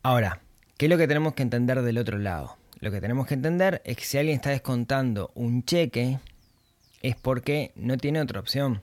Ahora, 0.03 0.41
¿qué 0.79 0.85
es 0.85 0.89
lo 0.89 0.97
que 0.97 1.09
tenemos 1.09 1.33
que 1.33 1.43
entender 1.43 1.81
del 1.81 1.97
otro 1.97 2.17
lado? 2.17 2.55
Lo 2.79 2.89
que 2.89 3.01
tenemos 3.01 3.27
que 3.27 3.33
entender 3.33 3.81
es 3.83 3.97
que 3.97 4.05
si 4.05 4.17
alguien 4.17 4.37
está 4.37 4.51
descontando 4.51 5.29
un 5.35 5.65
cheque, 5.65 6.19
es 7.01 7.17
porque 7.17 7.73
no 7.75 7.97
tiene 7.97 8.21
otra 8.21 8.39
opción. 8.39 8.81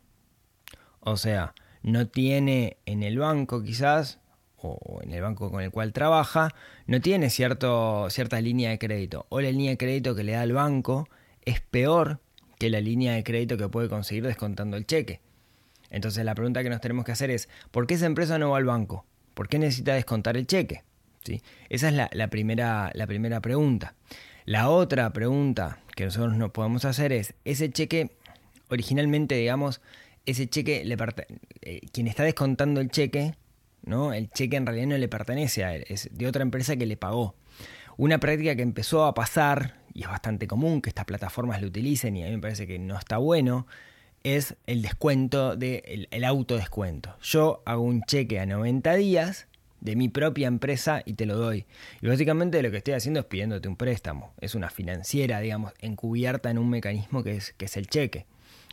O 1.00 1.16
sea, 1.16 1.54
no 1.82 2.06
tiene 2.06 2.76
en 2.84 3.02
el 3.02 3.18
banco 3.18 3.62
quizás, 3.62 4.18
o 4.58 5.00
en 5.02 5.12
el 5.12 5.22
banco 5.22 5.50
con 5.50 5.62
el 5.62 5.70
cual 5.70 5.94
trabaja, 5.94 6.54
no 6.86 7.00
tiene 7.00 7.30
cierto, 7.30 8.10
cierta 8.10 8.42
línea 8.42 8.68
de 8.68 8.78
crédito. 8.78 9.24
O 9.30 9.40
la 9.40 9.50
línea 9.50 9.70
de 9.70 9.78
crédito 9.78 10.14
que 10.14 10.22
le 10.22 10.32
da 10.32 10.42
el 10.42 10.52
banco 10.52 11.08
es 11.46 11.62
peor 11.62 12.20
que 12.58 12.68
la 12.68 12.82
línea 12.82 13.14
de 13.14 13.24
crédito 13.24 13.56
que 13.56 13.70
puede 13.70 13.88
conseguir 13.88 14.26
descontando 14.26 14.76
el 14.76 14.84
cheque. 14.84 15.22
Entonces 15.88 16.26
la 16.26 16.34
pregunta 16.34 16.62
que 16.62 16.68
nos 16.68 16.82
tenemos 16.82 17.06
que 17.06 17.12
hacer 17.12 17.30
es, 17.30 17.48
¿por 17.70 17.86
qué 17.86 17.94
esa 17.94 18.04
empresa 18.04 18.36
no 18.36 18.50
va 18.50 18.58
al 18.58 18.66
banco? 18.66 19.06
¿Por 19.32 19.48
qué 19.48 19.58
necesita 19.58 19.94
descontar 19.94 20.36
el 20.36 20.46
cheque? 20.46 20.84
Esa 21.68 21.88
es 21.88 21.94
la, 22.12 22.28
primera, 22.28 22.90
la 22.94 23.06
primera 23.06 23.40
pregunta. 23.40 23.94
La 24.44 24.68
otra 24.68 25.12
pregunta 25.12 25.80
que 25.94 26.04
nosotros 26.04 26.36
nos 26.36 26.50
podemos 26.50 26.84
hacer 26.84 27.12
es, 27.12 27.34
ese 27.44 27.70
cheque, 27.70 28.16
originalmente, 28.68 29.34
digamos, 29.34 29.80
ese 30.24 30.48
cheque, 30.48 30.84
le 30.84 30.96
eh, 31.62 31.80
quien 31.92 32.06
está 32.06 32.22
descontando 32.24 32.80
el 32.80 32.90
cheque, 32.90 33.34
¿no? 33.82 34.12
El 34.12 34.30
cheque 34.30 34.56
en 34.56 34.66
realidad 34.66 34.86
no 34.88 34.98
le 34.98 35.08
pertenece 35.08 35.64
a 35.64 35.74
él, 35.74 35.84
es 35.88 36.08
de 36.12 36.26
otra 36.26 36.42
empresa 36.42 36.76
que 36.76 36.86
le 36.86 36.96
pagó. 36.96 37.34
Una 37.96 38.18
práctica 38.18 38.54
que 38.54 38.62
empezó 38.62 39.04
a 39.04 39.14
pasar, 39.14 39.76
y 39.94 40.02
es 40.02 40.08
bastante 40.08 40.46
común 40.46 40.82
que 40.82 40.90
estas 40.90 41.06
plataformas 41.06 41.60
lo 41.60 41.68
utilicen, 41.68 42.16
y 42.16 42.22
a 42.22 42.26
mí 42.26 42.32
me 42.32 42.42
parece 42.42 42.66
que 42.66 42.78
no 42.78 42.98
está 42.98 43.18
bueno, 43.18 43.66
es 44.22 44.56
el 44.66 44.82
descuento, 44.82 45.56
de, 45.56 45.82
el, 45.86 46.08
el 46.10 46.24
autodescuento. 46.24 47.16
Yo 47.22 47.62
hago 47.64 47.82
un 47.82 48.02
cheque 48.02 48.40
a 48.40 48.46
90 48.46 48.94
días 48.94 49.46
de 49.86 49.94
mi 49.94 50.08
propia 50.08 50.48
empresa 50.48 51.02
y 51.04 51.14
te 51.14 51.26
lo 51.26 51.36
doy. 51.36 51.64
Y 52.02 52.08
básicamente 52.08 52.60
lo 52.60 52.72
que 52.72 52.78
estoy 52.78 52.94
haciendo 52.94 53.20
es 53.20 53.26
pidiéndote 53.26 53.68
un 53.68 53.76
préstamo. 53.76 54.34
Es 54.40 54.56
una 54.56 54.68
financiera, 54.68 55.38
digamos, 55.38 55.72
encubierta 55.78 56.50
en 56.50 56.58
un 56.58 56.68
mecanismo 56.68 57.22
que 57.22 57.36
es, 57.36 57.52
que 57.52 57.66
es 57.66 57.76
el 57.76 57.86
cheque. 57.86 58.26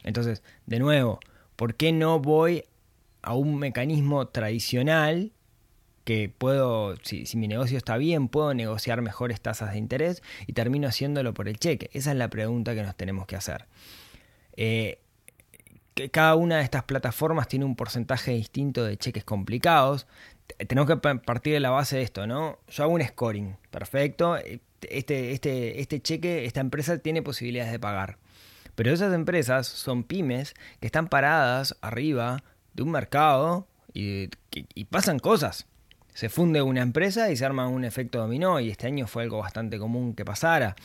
Entonces, 0.04 0.42
de 0.66 0.80
nuevo, 0.80 1.20
¿por 1.56 1.76
qué 1.76 1.92
no 1.92 2.20
voy 2.20 2.64
a 3.22 3.36
un 3.36 3.60
mecanismo 3.60 4.28
tradicional 4.28 5.32
que 6.04 6.34
puedo, 6.36 6.96
si, 7.04 7.26
mi 7.38 7.48
negocio 7.48 7.78
está 7.78 7.96
bien, 7.98 8.28
puedo 8.28 8.56
negociar 8.56 9.04
mejores 9.04 9.40
tasas 9.40 9.74
de 9.74 9.78
interés 9.78 10.24
y 10.48 10.54
termino 10.54 10.88
haciéndolo 10.88 11.36
por 11.36 11.48
el 11.48 11.60
cheque? 11.60 11.92
Esa 11.94 12.10
es 12.10 12.18
la 12.18 12.32
pregunta 12.32 12.74
que 12.74 12.82
nos 12.82 12.96
tenemos 12.96 13.28
que 13.28 13.36
hacer. 13.36 13.68
Eh, 14.58 14.98
que 15.94 16.10
cada 16.10 16.34
una 16.36 16.58
de 16.58 16.64
estas 16.64 16.86
plataformas 16.86 17.48
tiene 17.48 17.66
un 17.66 17.76
porcentaje 17.76 18.32
distinto 18.32 18.84
de 18.84 18.98
cheques 18.98 19.24
complicados 19.24 20.08
tenemos 20.68 20.88
que 20.88 20.98
partir 20.98 21.54
de 21.54 21.60
la 21.60 21.70
base 21.70 21.98
de 21.98 22.04
esto, 22.04 22.28
¿no? 22.28 22.60
Yo 22.68 22.84
hago 22.84 22.94
un 22.94 23.04
scoring, 23.04 23.58
perfecto. 23.72 24.38
Este, 24.82 25.32
este, 25.32 25.80
este 25.80 26.02
cheque, 26.02 26.46
esta 26.46 26.60
empresa 26.60 26.98
tiene 26.98 27.22
posibilidades 27.22 27.72
de 27.72 27.80
pagar. 27.80 28.18
Pero 28.76 28.92
esas 28.92 29.14
empresas 29.14 29.68
son 29.68 30.04
pymes 30.04 30.56
que 30.80 30.88
están 30.88 31.08
paradas 31.08 31.78
arriba 31.82 32.44
de 32.74 32.84
un 32.84 32.92
mercado 32.92 33.68
y, 33.94 34.30
y 34.52 34.86
pasan 34.86 35.20
cosas. 35.20 35.68
Se 36.14 36.30
funde 36.30 36.62
una 36.62 36.82
empresa 36.82 37.32
y 37.32 37.38
se 37.38 37.46
arma 37.46 37.68
un 37.68 37.86
efecto 37.86 38.20
dominó 38.20 38.60
y 38.60 38.70
este 38.70 38.88
año 38.88 39.08
fue 39.08 39.24
algo 39.24 39.40
bastante 39.40 39.80
común 39.80 40.14
que 40.14 40.26
pasara. 40.26 40.76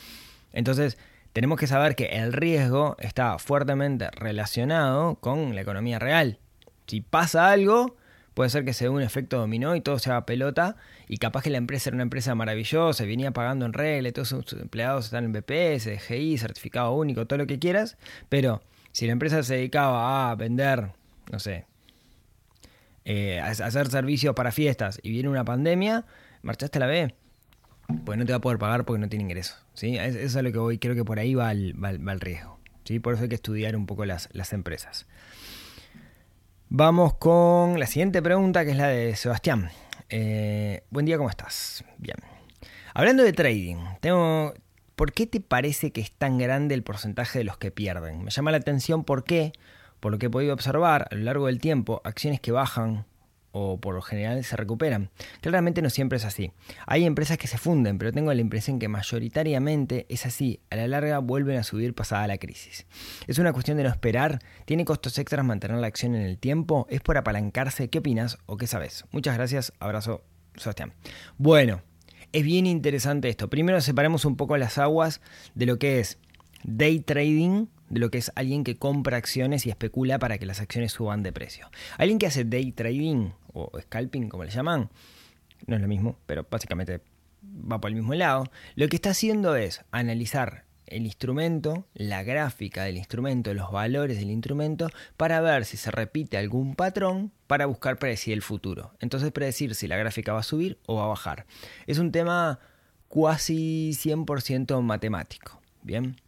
Entonces, 0.53 0.97
tenemos 1.33 1.59
que 1.59 1.67
saber 1.67 1.95
que 1.95 2.05
el 2.05 2.33
riesgo 2.33 2.95
está 2.99 3.37
fuertemente 3.37 4.09
relacionado 4.11 5.15
con 5.15 5.53
la 5.55 5.61
economía 5.61 5.99
real. 5.99 6.39
Si 6.87 7.01
pasa 7.01 7.51
algo, 7.51 7.95
puede 8.39 8.51
ser 8.51 8.63
que 8.63 8.71
se 8.71 8.85
dé 8.85 8.89
un 8.89 9.01
efecto 9.01 9.37
dominó 9.37 9.75
y 9.75 9.81
todo 9.81 9.99
se 9.99 10.09
haga 10.09 10.25
pelota 10.25 10.77
y 11.09 11.17
capaz 11.17 11.43
que 11.43 11.49
la 11.49 11.57
empresa 11.57 11.89
era 11.89 11.95
una 11.95 12.03
empresa 12.03 12.35
maravillosa, 12.35 13.03
venía 13.03 13.31
pagando 13.31 13.65
en 13.65 13.73
regla, 13.73 14.13
todos 14.13 14.29
sus 14.29 14.53
empleados 14.53 15.07
están 15.07 15.25
en 15.25 15.33
BPS, 15.33 16.01
GI, 16.07 16.37
certificado 16.37 16.93
único, 16.93 17.27
todo 17.27 17.37
lo 17.37 17.47
que 17.47 17.59
quieras, 17.59 17.97
pero 18.29 18.63
si 18.93 19.07
la 19.07 19.11
empresa 19.11 19.43
se 19.43 19.55
dedicaba 19.55 20.31
a 20.31 20.35
vender, 20.35 20.93
no 21.29 21.39
sé, 21.39 21.65
eh, 23.03 23.41
a 23.41 23.47
hacer 23.47 23.89
servicios 23.89 24.33
para 24.35 24.53
fiestas 24.53 25.01
y 25.03 25.09
viene 25.09 25.27
una 25.27 25.43
pandemia, 25.43 26.05
marchaste 26.41 26.79
la 26.79 26.87
B. 26.87 27.13
Pues 28.05 28.17
no 28.17 28.25
te 28.25 28.31
va 28.31 28.37
a 28.37 28.41
poder 28.41 28.57
pagar 28.57 28.85
porque 28.85 29.01
no 29.01 29.09
tiene 29.09 29.23
ingresos. 29.23 29.57
¿sí? 29.73 29.97
Eso 29.97 30.17
es 30.17 30.35
a 30.37 30.43
lo 30.43 30.53
que 30.53 30.59
voy, 30.59 30.77
creo 30.77 30.95
que 30.95 31.03
por 31.03 31.19
ahí 31.19 31.35
va 31.35 31.51
el, 31.51 31.75
riesgo. 32.21 32.57
¿sí? 32.85 32.99
Por 32.99 33.15
eso 33.15 33.23
hay 33.23 33.29
que 33.29 33.35
estudiar 33.35 33.75
un 33.75 33.85
poco 33.85 34.05
las, 34.05 34.29
las 34.31 34.53
empresas. 34.53 35.07
Vamos 36.71 37.15
con 37.15 37.79
la 37.79 37.87
siguiente 37.87 38.21
pregunta, 38.21 38.63
que 38.63 38.71
es 38.71 38.77
la 38.77 38.89
de 38.89 39.15
Sebastián. 39.15 39.71
Eh, 40.07 40.83
buen 40.91 41.03
día, 41.03 41.17
¿cómo 41.17 41.31
estás? 41.31 41.83
Bien. 41.97 42.17
Hablando 42.93 43.23
de 43.23 43.33
trading, 43.33 43.77
tengo, 44.01 44.53
¿por 44.95 45.11
qué 45.11 45.25
te 45.25 45.41
parece 45.41 45.89
que 45.89 45.99
es 45.99 46.11
tan 46.11 46.37
grande 46.37 46.75
el 46.75 46.83
porcentaje 46.83 47.39
de 47.39 47.43
los 47.43 47.57
que 47.57 47.71
pierden? 47.71 48.23
Me 48.23 48.29
llama 48.29 48.51
la 48.51 48.57
atención 48.57 49.03
por 49.03 49.23
qué, 49.23 49.51
por 49.99 50.11
lo 50.11 50.19
que 50.19 50.27
he 50.27 50.29
podido 50.29 50.53
observar 50.53 51.07
a 51.09 51.15
lo 51.15 51.23
largo 51.23 51.47
del 51.47 51.59
tiempo, 51.59 52.01
acciones 52.03 52.39
que 52.39 52.51
bajan 52.51 53.07
o 53.51 53.79
por 53.79 53.95
lo 53.95 54.01
general 54.01 54.43
se 54.43 54.55
recuperan. 54.55 55.09
Claramente 55.41 55.81
no 55.81 55.89
siempre 55.89 56.17
es 56.17 56.25
así. 56.25 56.51
Hay 56.85 57.05
empresas 57.05 57.37
que 57.37 57.47
se 57.47 57.57
funden, 57.57 57.97
pero 57.97 58.11
tengo 58.11 58.33
la 58.33 58.41
impresión 58.41 58.79
que 58.79 58.87
mayoritariamente 58.87 60.05
es 60.09 60.25
así. 60.25 60.59
A 60.69 60.75
la 60.75 60.87
larga 60.87 61.19
vuelven 61.19 61.57
a 61.57 61.63
subir 61.63 61.93
pasada 61.93 62.27
la 62.27 62.37
crisis. 62.37 62.85
¿Es 63.27 63.39
una 63.39 63.53
cuestión 63.53 63.77
de 63.77 63.83
no 63.83 63.89
esperar? 63.89 64.39
¿Tiene 64.65 64.85
costos 64.85 65.17
extras 65.17 65.45
mantener 65.45 65.77
la 65.77 65.87
acción 65.87 66.15
en 66.15 66.21
el 66.21 66.37
tiempo? 66.37 66.87
¿Es 66.89 67.01
por 67.01 67.17
apalancarse? 67.17 67.89
¿Qué 67.89 67.99
opinas 67.99 68.37
o 68.45 68.57
qué 68.57 68.67
sabes? 68.67 69.05
Muchas 69.11 69.35
gracias. 69.35 69.73
Abrazo, 69.79 70.23
Sebastián. 70.55 70.93
Bueno, 71.37 71.81
es 72.31 72.43
bien 72.43 72.67
interesante 72.67 73.29
esto. 73.29 73.49
Primero 73.49 73.81
separemos 73.81 74.25
un 74.25 74.35
poco 74.35 74.57
las 74.57 74.77
aguas 74.77 75.21
de 75.55 75.65
lo 75.65 75.79
que 75.79 75.99
es 75.99 76.19
day 76.63 76.99
trading 76.99 77.67
de 77.89 77.99
lo 77.99 78.09
que 78.11 78.19
es 78.19 78.31
alguien 78.35 78.63
que 78.63 78.77
compra 78.77 79.17
acciones 79.17 79.65
y 79.65 79.69
especula 79.69 80.19
para 80.19 80.37
que 80.37 80.45
las 80.45 80.61
acciones 80.61 80.91
suban 80.91 81.23
de 81.23 81.33
precio. 81.33 81.69
Alguien 81.97 82.19
que 82.19 82.27
hace 82.27 82.43
day 82.43 82.71
trading 82.71 83.31
o 83.53 83.71
scalping, 83.81 84.29
como 84.29 84.43
le 84.43 84.51
llaman, 84.51 84.89
no 85.65 85.75
es 85.75 85.81
lo 85.81 85.87
mismo, 85.87 86.17
pero 86.25 86.45
básicamente 86.49 87.01
va 87.43 87.81
por 87.81 87.89
el 87.89 87.95
mismo 87.95 88.13
lado. 88.13 88.45
Lo 88.75 88.87
que 88.87 88.95
está 88.95 89.11
haciendo 89.11 89.55
es 89.55 89.83
analizar 89.91 90.65
el 90.87 91.05
instrumento, 91.05 91.85
la 91.93 92.23
gráfica 92.23 92.83
del 92.83 92.97
instrumento, 92.97 93.53
los 93.53 93.71
valores 93.71 94.17
del 94.17 94.31
instrumento, 94.31 94.89
para 95.17 95.39
ver 95.41 95.65
si 95.65 95.77
se 95.77 95.91
repite 95.91 96.37
algún 96.37 96.75
patrón 96.75 97.31
para 97.47 97.67
buscar 97.67 97.97
predecir 97.97 98.33
el 98.33 98.41
futuro. 98.41 98.93
Entonces 98.99 99.31
predecir 99.31 99.75
si 99.75 99.87
la 99.87 99.97
gráfica 99.97 100.33
va 100.33 100.39
a 100.39 100.43
subir 100.43 100.79
o 100.85 100.95
va 100.95 101.05
a 101.05 101.07
bajar. 101.07 101.45
Es 101.85 101.99
un 101.99 102.11
tema 102.11 102.59
casi 103.09 103.91
100% 103.93 104.81
matemático. 104.81 105.61
Bien. 105.81 106.19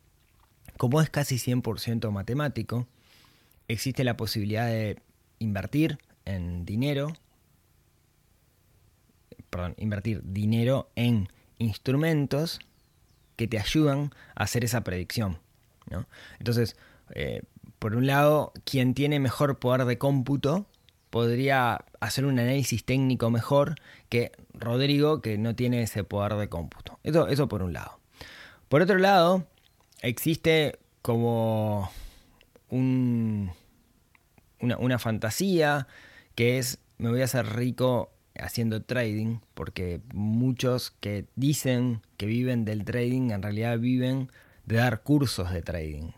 Como 0.81 0.99
es 0.99 1.11
casi 1.11 1.35
100% 1.35 2.09
matemático, 2.09 2.87
existe 3.67 4.03
la 4.03 4.17
posibilidad 4.17 4.65
de 4.65 4.97
invertir 5.37 5.99
en 6.25 6.65
dinero, 6.65 7.13
perdón, 9.51 9.75
invertir 9.77 10.23
dinero 10.23 10.89
en 10.95 11.29
instrumentos 11.59 12.61
que 13.35 13.47
te 13.47 13.59
ayudan 13.59 14.09
a 14.33 14.45
hacer 14.45 14.63
esa 14.63 14.83
predicción. 14.83 15.37
Entonces, 16.39 16.75
eh, 17.11 17.43
por 17.77 17.95
un 17.95 18.07
lado, 18.07 18.51
quien 18.65 18.95
tiene 18.95 19.19
mejor 19.19 19.59
poder 19.59 19.85
de 19.85 19.99
cómputo 19.99 20.65
podría 21.11 21.85
hacer 21.99 22.25
un 22.25 22.39
análisis 22.39 22.83
técnico 22.85 23.29
mejor 23.29 23.75
que 24.09 24.31
Rodrigo, 24.55 25.21
que 25.21 25.37
no 25.37 25.53
tiene 25.55 25.83
ese 25.83 26.03
poder 26.03 26.33
de 26.37 26.49
cómputo. 26.49 26.97
Eso, 27.03 27.27
eso 27.27 27.47
por 27.47 27.61
un 27.61 27.71
lado. 27.71 27.99
Por 28.67 28.81
otro 28.81 28.97
lado, 28.97 29.45
existe 30.01 30.79
como 31.01 31.89
un, 32.69 33.51
una, 34.59 34.77
una 34.77 34.99
fantasía 34.99 35.87
que 36.35 36.57
es 36.57 36.79
me 36.97 37.09
voy 37.09 37.21
a 37.21 37.25
hacer 37.25 37.47
rico 37.55 38.11
haciendo 38.39 38.83
trading, 38.83 39.39
porque 39.55 40.01
muchos 40.13 40.91
que 40.91 41.25
dicen 41.35 42.01
que 42.17 42.27
viven 42.27 42.63
del 42.63 42.85
trading 42.85 43.31
en 43.31 43.41
realidad 43.41 43.79
viven 43.79 44.31
de 44.65 44.75
dar 44.75 45.01
cursos 45.01 45.51
de 45.51 45.61
trading. 45.61 46.11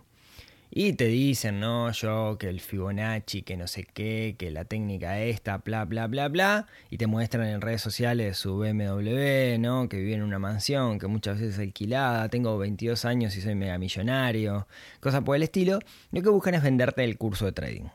Y 0.75 0.93
te 0.93 1.05
dicen, 1.05 1.59
no, 1.59 1.91
yo, 1.91 2.37
que 2.39 2.49
el 2.49 2.59
Fibonacci, 2.59 3.43
que 3.43 3.57
no 3.57 3.67
sé 3.67 3.83
qué, 3.83 4.35
que 4.39 4.49
la 4.49 4.65
técnica 4.65 5.19
esta, 5.19 5.59
bla, 5.59 5.85
bla, 5.85 6.07
bla, 6.07 6.29
bla. 6.29 6.65
Y 6.89 6.97
te 6.97 7.05
muestran 7.05 7.45
en 7.45 7.61
redes 7.61 7.79
sociales 7.79 8.37
su 8.37 8.57
BMW, 8.57 9.59
¿no? 9.59 9.87
Que 9.87 9.97
vive 9.97 10.15
en 10.15 10.23
una 10.23 10.39
mansión, 10.39 10.97
que 10.97 11.05
muchas 11.05 11.39
veces 11.39 11.53
es 11.53 11.59
alquilada, 11.59 12.27
tengo 12.29 12.57
22 12.57 13.05
años 13.05 13.37
y 13.37 13.41
soy 13.41 13.53
mega 13.53 13.77
millonario, 13.77 14.67
cosas 14.99 15.21
por 15.21 15.35
el 15.35 15.43
estilo. 15.43 15.77
Lo 16.09 16.23
que 16.23 16.29
buscan 16.29 16.55
es 16.55 16.63
venderte 16.63 17.03
el 17.03 17.19
curso 17.19 17.45
de 17.45 17.51
trading. 17.51 17.89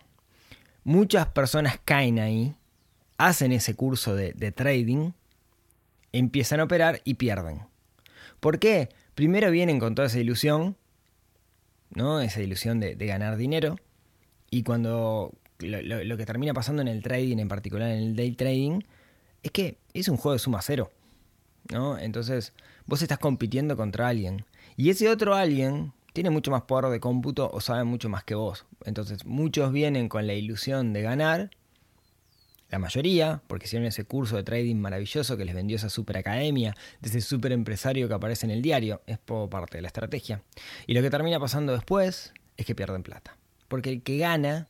Muchas 0.85 1.27
personas 1.27 1.81
caen 1.85 2.21
ahí, 2.21 2.55
hacen 3.17 3.51
ese 3.51 3.75
curso 3.75 4.15
de, 4.15 4.35
de 4.35 4.53
trading, 4.53 5.11
empiezan 6.13 6.61
a 6.61 6.65
operar 6.65 7.01
y 7.03 7.15
pierden. 7.15 7.63
¿Por 8.39 8.61
qué? 8.61 8.89
Primero 9.17 9.51
vienen 9.51 9.81
con 9.81 9.97
toda 9.97 10.07
esa 10.07 10.21
ilusión, 10.21 10.77
¿no? 11.91 12.21
Esa 12.21 12.41
ilusión 12.41 12.81
de, 12.81 12.95
ganar 12.95 13.37
dinero. 13.37 13.77
Y 14.51 14.63
cuando 14.63 15.33
lo, 15.59 16.17
que 16.17 16.27
termina 16.27 16.55
pasando 16.55 16.83
en 16.83 16.89
el 16.89 17.03
trading, 17.03 17.39
en 17.39 17.49
particular 17.49 17.91
en 17.91 17.99
el 17.99 18.17
day 18.17 18.33
trading, 18.33 18.81
es 19.43 19.51
que 19.51 19.79
es 19.95 20.09
un 20.09 20.17
juego 20.17 20.35
de 20.35 20.39
suma 20.39 20.63
cero. 20.63 20.91
¿no? 21.71 21.99
Entonces, 21.99 22.53
vos 22.87 23.03
estás 23.03 23.19
compitiendo 23.19 23.77
contra 23.77 24.09
alguien. 24.09 24.45
Y 24.77 24.91
ese 24.91 25.09
otro 25.09 25.35
alguien 25.35 25.93
tiene 26.13 26.31
mucho 26.31 26.51
más 26.51 26.63
poder 26.63 26.91
de 26.91 27.01
cómputo 27.01 27.51
o 27.53 27.61
sabe 27.61 27.85
mucho 27.85 28.09
más 28.09 28.25
que 28.25 28.35
vos. 28.35 28.67
Entonces, 28.85 29.25
muchos 29.27 29.73
vienen 29.73 30.09
con 30.09 30.27
la 30.27 30.35
ilusión 30.35 30.93
de 30.93 31.03
ganar 31.03 31.51
la 32.71 32.79
mayoría, 32.79 33.43
porque 33.47 33.67
hicieron 33.67 33.87
ese 33.87 34.05
curso 34.05 34.37
de 34.37 34.43
trading 34.43 34.77
maravilloso 34.77 35.37
que 35.37 35.45
les 35.45 35.55
vendió 35.55 35.77
esa 35.77 35.89
super 35.89 36.19
academia, 36.19 36.75
de 37.01 37.09
ese 37.09 37.21
super 37.21 37.53
empresario 37.53 38.09
que 38.09 38.15
aparece 38.15 38.47
en 38.47 38.51
el 38.51 38.63
diario, 38.63 39.01
es 39.07 39.19
por 39.19 39.49
parte 39.49 39.79
de 39.79 39.83
la 39.83 39.89
estrategia. 39.89 40.43
Y 40.87 40.95
lo 40.95 41.03
que 41.03 41.11
termina 41.11 41.41
pasando 41.41 41.73
después 41.73 42.33
es 42.57 42.67
que 42.67 42.75
pierden 42.75 43.03
plata. 43.03 43.37
Porque 43.69 43.91
el 43.91 44.03
que 44.03 44.19
gana 44.19 44.69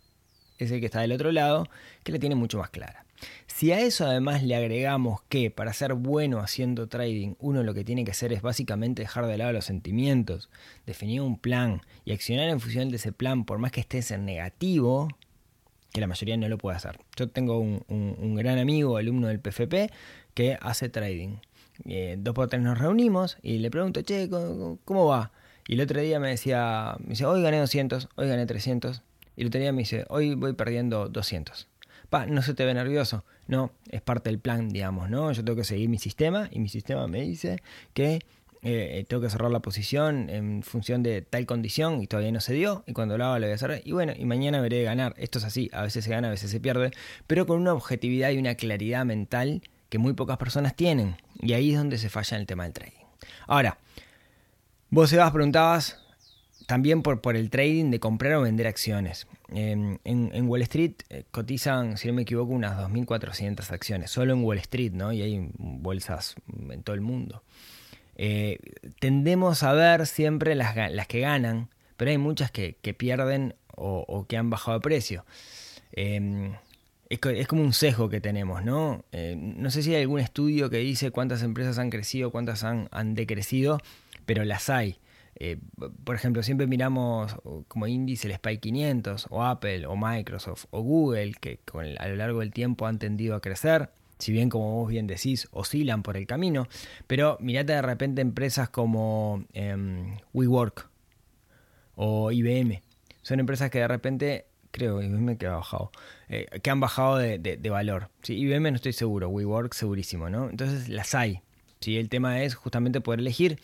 es 0.58 0.70
el 0.70 0.80
que 0.80 0.86
está 0.86 1.00
del 1.00 1.12
otro 1.12 1.32
lado, 1.32 1.68
que 2.04 2.12
la 2.12 2.18
tiene 2.18 2.34
mucho 2.34 2.58
más 2.58 2.70
clara. 2.70 3.04
Si 3.46 3.72
a 3.72 3.80
eso 3.80 4.06
además 4.06 4.44
le 4.44 4.54
agregamos 4.54 5.22
que 5.28 5.50
para 5.50 5.72
ser 5.72 5.94
bueno 5.94 6.38
haciendo 6.38 6.86
trading, 6.86 7.34
uno 7.40 7.64
lo 7.64 7.74
que 7.74 7.84
tiene 7.84 8.04
que 8.04 8.12
hacer 8.12 8.32
es 8.32 8.42
básicamente 8.42 9.02
dejar 9.02 9.26
de 9.26 9.36
lado 9.36 9.52
los 9.52 9.64
sentimientos, 9.64 10.48
definir 10.86 11.22
un 11.22 11.38
plan 11.38 11.80
y 12.04 12.12
accionar 12.12 12.48
en 12.48 12.60
función 12.60 12.90
de 12.90 12.96
ese 12.96 13.10
plan, 13.10 13.44
por 13.44 13.58
más 13.58 13.72
que 13.72 13.80
estés 13.80 14.12
en 14.12 14.24
negativo, 14.24 15.08
la 16.00 16.06
mayoría 16.06 16.36
no 16.36 16.48
lo 16.48 16.58
puede 16.58 16.76
hacer. 16.76 16.98
Yo 17.16 17.28
tengo 17.28 17.58
un, 17.58 18.34
gran 18.36 18.58
amigo, 18.58 18.96
alumno 18.96 19.28
del 19.28 19.40
PFP, 19.40 19.90
que 20.34 20.58
hace 20.60 20.88
trading. 20.88 21.36
Eh, 21.86 22.16
dos 22.18 22.34
por 22.34 22.48
tres 22.48 22.62
nos 22.62 22.78
reunimos 22.78 23.38
y 23.42 23.58
le 23.58 23.70
pregunto, 23.70 24.02
che, 24.02 24.28
¿cómo, 24.84 25.06
va? 25.06 25.32
Y 25.66 25.74
el 25.74 25.80
otro 25.80 26.00
día 26.00 26.18
me 26.18 26.28
decía, 26.28 26.96
me 27.00 27.10
dice, 27.10 27.24
hoy 27.24 27.42
gané 27.42 27.58
200, 27.58 28.08
hoy 28.16 28.28
gané 28.28 28.46
300. 28.46 29.02
Y 29.36 29.42
el 29.42 29.48
otro 29.48 29.60
día 29.60 29.72
me 29.72 29.80
dice, 29.80 30.04
hoy 30.08 30.34
voy 30.34 30.54
perdiendo 30.54 31.08
200. 31.08 31.68
Pa, 32.08 32.26
no 32.26 32.42
se 32.42 32.54
te 32.54 32.64
ve 32.64 32.74
nervioso. 32.74 33.24
No, 33.46 33.70
es 33.90 34.00
parte 34.00 34.30
del 34.30 34.38
plan, 34.38 34.70
digamos, 34.70 35.10
¿no? 35.10 35.30
Yo 35.32 35.44
tengo 35.44 35.56
que 35.56 35.64
seguir 35.64 35.88
mi 35.88 35.98
sistema 35.98 36.48
y 36.50 36.58
mi 36.58 36.68
sistema 36.68 37.06
me 37.06 37.20
dice 37.20 37.62
que 37.92 38.20
eh, 38.62 39.04
tengo 39.08 39.22
que 39.22 39.30
cerrar 39.30 39.50
la 39.50 39.60
posición 39.60 40.28
en 40.30 40.62
función 40.62 41.02
de 41.02 41.22
tal 41.22 41.46
condición 41.46 42.02
y 42.02 42.06
todavía 42.06 42.32
no 42.32 42.40
se 42.40 42.54
dio 42.54 42.84
y 42.86 42.92
cuando 42.92 43.16
lo 43.16 43.24
haga 43.24 43.38
lo 43.38 43.46
voy 43.46 43.54
a 43.54 43.58
cerrar 43.58 43.80
y 43.84 43.92
bueno 43.92 44.12
y 44.16 44.24
mañana 44.24 44.60
veré 44.60 44.82
ganar 44.82 45.14
esto 45.18 45.38
es 45.38 45.44
así 45.44 45.70
a 45.72 45.82
veces 45.82 46.04
se 46.04 46.10
gana 46.10 46.28
a 46.28 46.30
veces 46.30 46.50
se 46.50 46.58
pierde 46.58 46.90
pero 47.26 47.46
con 47.46 47.60
una 47.60 47.72
objetividad 47.72 48.30
y 48.30 48.38
una 48.38 48.56
claridad 48.56 49.04
mental 49.04 49.62
que 49.88 49.98
muy 49.98 50.12
pocas 50.12 50.38
personas 50.38 50.74
tienen 50.74 51.16
y 51.40 51.52
ahí 51.52 51.72
es 51.72 51.78
donde 51.78 51.98
se 51.98 52.10
falla 52.10 52.36
en 52.36 52.40
el 52.40 52.46
tema 52.46 52.64
del 52.64 52.72
trading 52.72 53.04
ahora 53.46 53.78
vos 54.90 55.10
Sebas 55.10 55.30
preguntabas 55.30 56.02
también 56.66 57.02
por, 57.02 57.20
por 57.20 57.36
el 57.36 57.50
trading 57.50 57.90
de 57.90 58.00
comprar 58.00 58.34
o 58.34 58.42
vender 58.42 58.66
acciones 58.66 59.26
en, 59.50 60.00
en, 60.04 60.48
Wall 60.48 60.62
Street 60.62 60.92
eh, 61.08 61.24
cotizan, 61.30 61.96
si 61.96 62.08
no 62.08 62.14
me 62.14 62.22
equivoco, 62.22 62.52
unas 62.52 62.76
2.400 62.76 63.70
acciones, 63.70 64.10
solo 64.10 64.34
en 64.34 64.44
Wall 64.44 64.58
Street, 64.58 64.92
¿no? 64.92 65.12
Y 65.12 65.22
hay 65.22 65.50
bolsas 65.56 66.34
en 66.68 66.82
todo 66.82 66.94
el 66.94 67.00
mundo. 67.00 67.42
Eh, 68.18 68.58
tendemos 68.98 69.62
a 69.62 69.72
ver 69.72 70.06
siempre 70.06 70.56
las, 70.56 70.74
que 71.06 71.20
ganan, 71.20 71.70
pero 71.96 72.10
hay 72.10 72.18
muchas 72.18 72.50
que, 72.50 72.74
pierden 72.96 73.54
o, 73.76 74.26
que 74.28 74.36
han 74.36 74.50
bajado 74.50 74.78
de 74.78 74.82
precio. 74.82 75.24
Em, 75.92 76.52
es, 77.08 77.46
como 77.46 77.62
un 77.62 77.72
sesgo 77.72 78.08
que 78.08 78.20
tenemos, 78.20 78.64
¿no? 78.64 79.04
Eh, 79.12 79.36
no 79.38 79.70
sé 79.70 79.82
si 79.82 79.94
hay 79.94 80.02
algún 80.02 80.20
estudio 80.20 80.68
que 80.68 80.78
dice 80.78 81.12
cuántas 81.12 81.42
empresas 81.42 81.78
han 81.78 81.90
crecido, 81.90 82.32
cuántas 82.32 82.64
han, 82.64 83.14
decrecido, 83.14 83.78
pero 84.26 84.44
las 84.44 84.68
hay. 84.68 84.98
Eh, 85.36 85.58
por 86.02 86.16
ejemplo, 86.16 86.42
siempre 86.42 86.66
miramos 86.66 87.36
como 87.68 87.86
índice 87.86 88.26
el 88.26 88.34
SPY 88.34 88.58
500 88.58 89.28
o 89.30 89.44
Apple 89.44 89.86
o 89.86 89.96
Microsoft 89.96 90.66
o 90.70 90.80
Google, 90.82 91.34
que 91.40 91.60
a 91.98 92.08
lo 92.08 92.16
largo 92.16 92.40
del 92.40 92.52
tiempo 92.52 92.86
han 92.88 92.98
tendido 92.98 93.36
a 93.36 93.40
crecer 93.40 93.90
si 94.18 94.32
bien 94.32 94.48
como 94.48 94.74
vos 94.74 94.88
bien 94.88 95.06
decís, 95.06 95.48
oscilan 95.52 96.02
por 96.02 96.16
el 96.16 96.26
camino, 96.26 96.68
pero 97.06 97.36
mirate 97.40 97.72
de 97.72 97.82
repente 97.82 98.20
empresas 98.20 98.68
como 98.68 99.44
em, 99.52 100.18
WeWork 100.32 100.88
o 101.94 102.30
IBM. 102.32 102.82
Son 103.22 103.40
empresas 103.40 103.70
que 103.70 103.78
de 103.78 103.88
repente, 103.88 104.46
creo, 104.70 105.02
IBM 105.02 105.36
que 105.36 105.46
ha 105.46 105.56
bajado, 105.56 105.90
eh, 106.28 106.46
que 106.62 106.70
han 106.70 106.80
bajado 106.80 107.16
de, 107.18 107.70
valor. 107.70 108.10
IBM 108.26 108.70
no 108.70 108.76
estoy 108.76 108.92
seguro, 108.92 109.28
WeWork 109.28 109.74
segurísimo, 109.74 110.30
¿no? 110.30 110.50
Entonces 110.50 110.88
las 110.88 111.14
hay. 111.14 111.42
¿sí? 111.80 111.96
El 111.96 112.08
tema 112.08 112.42
es 112.42 112.54
justamente 112.54 113.00
poder 113.00 113.20
elegir. 113.20 113.60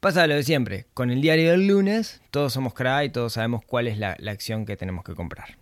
Pasa 0.00 0.26
lo 0.26 0.34
de 0.34 0.44
siempre, 0.44 0.86
con 0.94 1.10
el 1.10 1.20
diario 1.20 1.50
del 1.50 1.66
lunes 1.66 2.22
todos 2.30 2.54
somos 2.54 2.72
cra 2.72 3.04
y 3.04 3.10
todos 3.10 3.34
sabemos 3.34 3.62
cuál 3.66 3.86
es 3.86 3.98
la 3.98 4.16
acción 4.28 4.64
que 4.64 4.76
tenemos 4.76 5.04
que 5.04 5.14
comprar. 5.14 5.58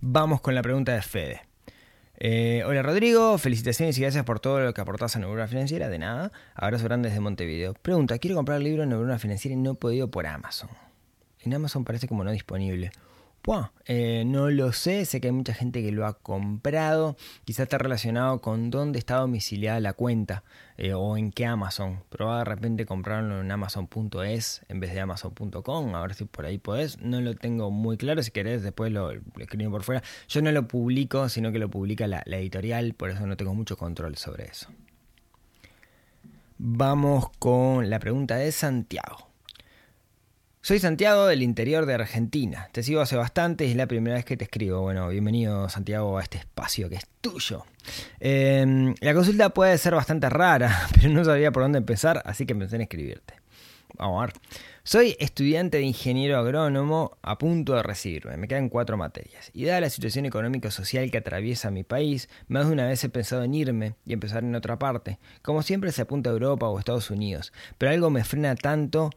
Vamos 0.00 0.40
con 0.40 0.54
la 0.54 0.62
pregunta 0.62 0.94
de 0.94 1.02
Fede. 1.02 1.47
Eh, 2.20 2.64
hola 2.66 2.82
Rodrigo, 2.82 3.38
felicitaciones 3.38 3.96
y 3.96 4.00
gracias 4.00 4.24
por 4.24 4.40
todo 4.40 4.58
lo 4.58 4.74
que 4.74 4.80
aportás 4.80 5.14
a 5.14 5.20
Neurona 5.20 5.46
Financiera. 5.46 5.88
De 5.88 6.00
nada, 6.00 6.32
abrazo 6.56 6.84
grande 6.84 7.08
desde 7.10 7.20
Montevideo. 7.20 7.74
Pregunta, 7.74 8.18
quiero 8.18 8.34
comprar 8.34 8.58
el 8.58 8.64
libro 8.64 8.84
Neurona 8.86 9.20
Financiera 9.20 9.54
y 9.54 9.56
no 9.56 9.72
he 9.72 9.74
podido 9.76 10.10
por 10.10 10.26
Amazon. 10.26 10.68
En 11.40 11.54
Amazon 11.54 11.84
parece 11.84 12.08
como 12.08 12.24
no 12.24 12.32
disponible. 12.32 12.90
Eh, 13.86 14.24
no 14.26 14.50
lo 14.50 14.72
sé, 14.72 15.04
sé 15.06 15.20
que 15.20 15.28
hay 15.28 15.32
mucha 15.32 15.54
gente 15.54 15.82
que 15.82 15.90
lo 15.90 16.06
ha 16.06 16.14
comprado, 16.18 17.16
quizás 17.44 17.64
está 17.64 17.78
relacionado 17.78 18.40
con 18.40 18.70
dónde 18.70 18.98
está 18.98 19.16
domiciliada 19.16 19.80
la 19.80 19.94
cuenta 19.94 20.44
eh, 20.76 20.92
o 20.92 21.16
en 21.16 21.32
qué 21.32 21.46
Amazon. 21.46 22.04
Probá 22.10 22.40
de 22.40 22.44
repente 22.44 22.84
comprarlo 22.84 23.40
en 23.40 23.50
amazon.es 23.50 24.62
en 24.68 24.80
vez 24.80 24.92
de 24.92 25.00
amazon.com, 25.00 25.94
a 25.94 26.02
ver 26.02 26.14
si 26.14 26.26
por 26.26 26.44
ahí 26.44 26.58
podés. 26.58 27.00
No 27.00 27.20
lo 27.20 27.34
tengo 27.34 27.70
muy 27.70 27.96
claro, 27.96 28.22
si 28.22 28.30
querés 28.30 28.62
después 28.62 28.92
lo, 28.92 29.12
escribo 29.38 29.70
por 29.70 29.82
fuera. 29.82 30.02
Yo 30.28 30.42
no 30.42 30.52
lo 30.52 30.68
publico, 30.68 31.28
sino 31.28 31.50
que 31.50 31.58
lo 31.58 31.70
publica 31.70 32.06
la 32.06 32.22
editorial, 32.26 32.92
por 32.94 33.10
eso 33.10 33.26
no 33.26 33.36
tengo 33.36 33.54
mucho 33.54 33.78
control 33.78 34.16
sobre 34.16 34.44
eso. 34.44 34.68
Vamos 36.58 37.30
con 37.38 37.88
la 37.88 37.98
pregunta 37.98 38.36
de 38.36 38.52
Santiago. 38.52 39.27
Soy 40.68 40.80
Santiago 40.80 41.26
del 41.26 41.42
interior 41.42 41.86
de 41.86 41.94
Argentina. 41.94 42.68
Te 42.72 42.82
sigo 42.82 43.00
hace 43.00 43.16
bastante 43.16 43.64
y 43.64 43.70
es 43.70 43.76
la 43.76 43.86
primera 43.86 44.16
vez 44.16 44.26
que 44.26 44.36
te 44.36 44.44
escribo. 44.44 44.82
Bueno, 44.82 45.08
bienvenido 45.08 45.66
Santiago 45.70 46.18
a 46.18 46.22
este 46.22 46.36
espacio 46.36 46.90
que 46.90 46.96
es 46.96 47.06
tuyo. 47.22 47.64
Em, 48.20 48.94
la 49.00 49.14
consulta 49.14 49.48
puede 49.48 49.78
ser 49.78 49.94
bastante 49.94 50.28
rara, 50.28 50.86
pero 50.94 51.08
no 51.08 51.24
sabía 51.24 51.52
por 51.52 51.62
dónde 51.62 51.78
empezar, 51.78 52.20
así 52.26 52.44
que 52.44 52.54
pensé 52.54 52.76
en 52.76 52.82
escribirte. 52.82 53.32
Vamos 53.96 54.22
a 54.22 54.26
ver. 54.26 54.34
Soy 54.82 55.16
estudiante 55.18 55.78
de 55.78 55.84
ingeniero 55.84 56.36
agrónomo 56.36 57.16
a 57.22 57.38
punto 57.38 57.72
de 57.72 57.82
recibirme. 57.82 58.36
Me 58.36 58.46
quedan 58.46 58.68
cuatro 58.68 58.98
materias. 58.98 59.50
Y 59.54 59.64
dada 59.64 59.80
la 59.80 59.88
situación 59.88 60.26
económico-social 60.26 61.10
que 61.10 61.16
atraviesa 61.16 61.70
mi 61.70 61.82
país, 61.82 62.28
más 62.46 62.66
de 62.66 62.74
una 62.74 62.86
vez 62.86 63.02
he 63.04 63.08
pensado 63.08 63.42
en 63.42 63.54
irme 63.54 63.94
y 64.04 64.12
empezar 64.12 64.44
en 64.44 64.54
otra 64.54 64.78
parte. 64.78 65.18
Como 65.40 65.62
siempre 65.62 65.92
se 65.92 66.02
apunta 66.02 66.28
a 66.28 66.34
Europa 66.34 66.68
o 66.68 66.78
Estados 66.78 67.10
Unidos. 67.10 67.54
Pero 67.78 67.90
algo 67.90 68.10
me 68.10 68.22
frena 68.22 68.54
tanto 68.54 69.08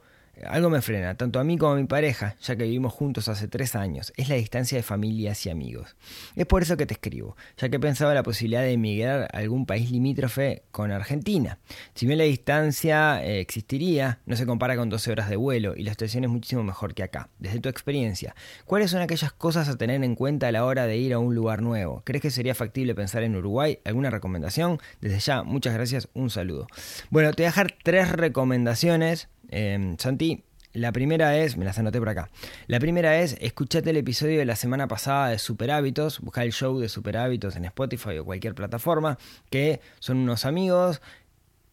algo 0.46 0.70
me 0.70 0.82
frena, 0.82 1.16
tanto 1.16 1.40
a 1.40 1.44
mí 1.44 1.58
como 1.58 1.74
a 1.74 1.76
mi 1.76 1.86
pareja, 1.86 2.36
ya 2.42 2.56
que 2.56 2.64
vivimos 2.64 2.94
juntos 2.94 3.28
hace 3.28 3.48
tres 3.48 3.76
años. 3.76 4.14
Es 4.18 4.30
la 4.30 4.36
distancia 4.36 4.78
de 4.78 4.84
familias 4.84 5.46
y 5.46 5.50
amigos. 5.50 5.96
Es 6.36 6.46
por 6.46 6.62
eso 6.62 6.78
que 6.78 6.86
te 6.86 6.94
escribo, 6.94 7.36
ya 7.58 7.70
que 7.70 7.76
he 7.76 7.80
pensado 7.80 8.14
la 8.14 8.24
posibilidad 8.24 8.62
de 8.62 8.74
emigrar 8.74 9.28
a 9.34 9.38
algún 9.38 9.66
país 9.66 9.92
limítrofe 9.92 10.64
con 10.72 10.92
Argentina. 10.92 11.60
Si 11.94 12.06
bien 12.06 12.18
la 12.18 12.24
distancia 12.24 13.24
eh, 13.24 13.40
existiría, 13.40 14.20
no 14.26 14.36
se 14.36 14.46
compara 14.46 14.76
con 14.76 14.90
12 14.90 15.12
horas 15.12 15.30
de 15.30 15.36
vuelo 15.36 15.76
y 15.76 15.84
la 15.84 15.92
situación 15.92 16.24
es 16.24 16.30
muchísimo 16.30 16.64
mejor 16.64 16.94
que 16.94 17.04
acá. 17.04 17.30
Desde 17.40 17.60
tu 17.60 17.70
experiencia, 17.70 18.36
¿cuáles 18.66 18.92
son 18.92 19.02
aquellas 19.02 19.34
cosas 19.34 19.70
a 19.70 19.78
tener 19.78 20.04
en 20.04 20.16
cuenta 20.16 20.48
a 20.48 20.52
la 20.52 20.66
hora 20.66 20.88
de 20.88 20.98
ir 20.98 21.14
a 21.14 21.20
un 21.20 21.36
lugar 21.36 21.62
nuevo? 21.62 22.02
¿Crees 22.06 22.22
que 22.22 22.32
sería 22.32 22.56
factible 22.56 22.96
pensar 22.96 23.24
en 23.24 23.36
Uruguay? 23.36 23.80
¿Alguna 23.86 24.10
recomendación? 24.10 24.80
Desde 25.02 25.20
ya, 25.20 25.44
muchas 25.44 25.74
gracias, 25.74 26.10
un 26.14 26.30
saludo. 26.30 26.68
Bueno, 27.10 27.32
te 27.34 27.44
voy 27.44 27.48
a 27.48 27.50
dejar 27.50 27.76
tres 27.84 28.12
recomendaciones 28.12 29.30
Em, 29.50 29.98
Santi, 29.98 30.44
la 30.74 30.94
primera 30.94 31.38
es, 31.38 31.58
me 31.58 31.66
las 31.66 31.78
anoté 31.80 32.00
por 32.00 32.10
acá. 32.10 32.30
La 32.68 32.80
primera 32.80 33.20
es, 33.20 33.36
escuchate 33.42 33.90
el 33.90 33.98
episodio 33.98 34.40
de 34.40 34.46
la 34.46 34.56
semana 34.56 34.88
pasada 34.88 35.30
de 35.30 35.40
Super 35.40 35.72
Hábitos, 35.72 36.22
busca 36.22 36.44
el 36.44 36.54
show 36.54 36.80
de 36.80 36.88
Super 36.88 37.18
Hábitos 37.18 37.58
en 37.58 37.66
Spotify 37.66 38.18
o 38.20 38.26
cualquier 38.26 38.56
plataforma, 38.56 39.18
que 39.50 39.82
son 40.00 40.18
unos 40.18 40.46
amigos 40.46 41.02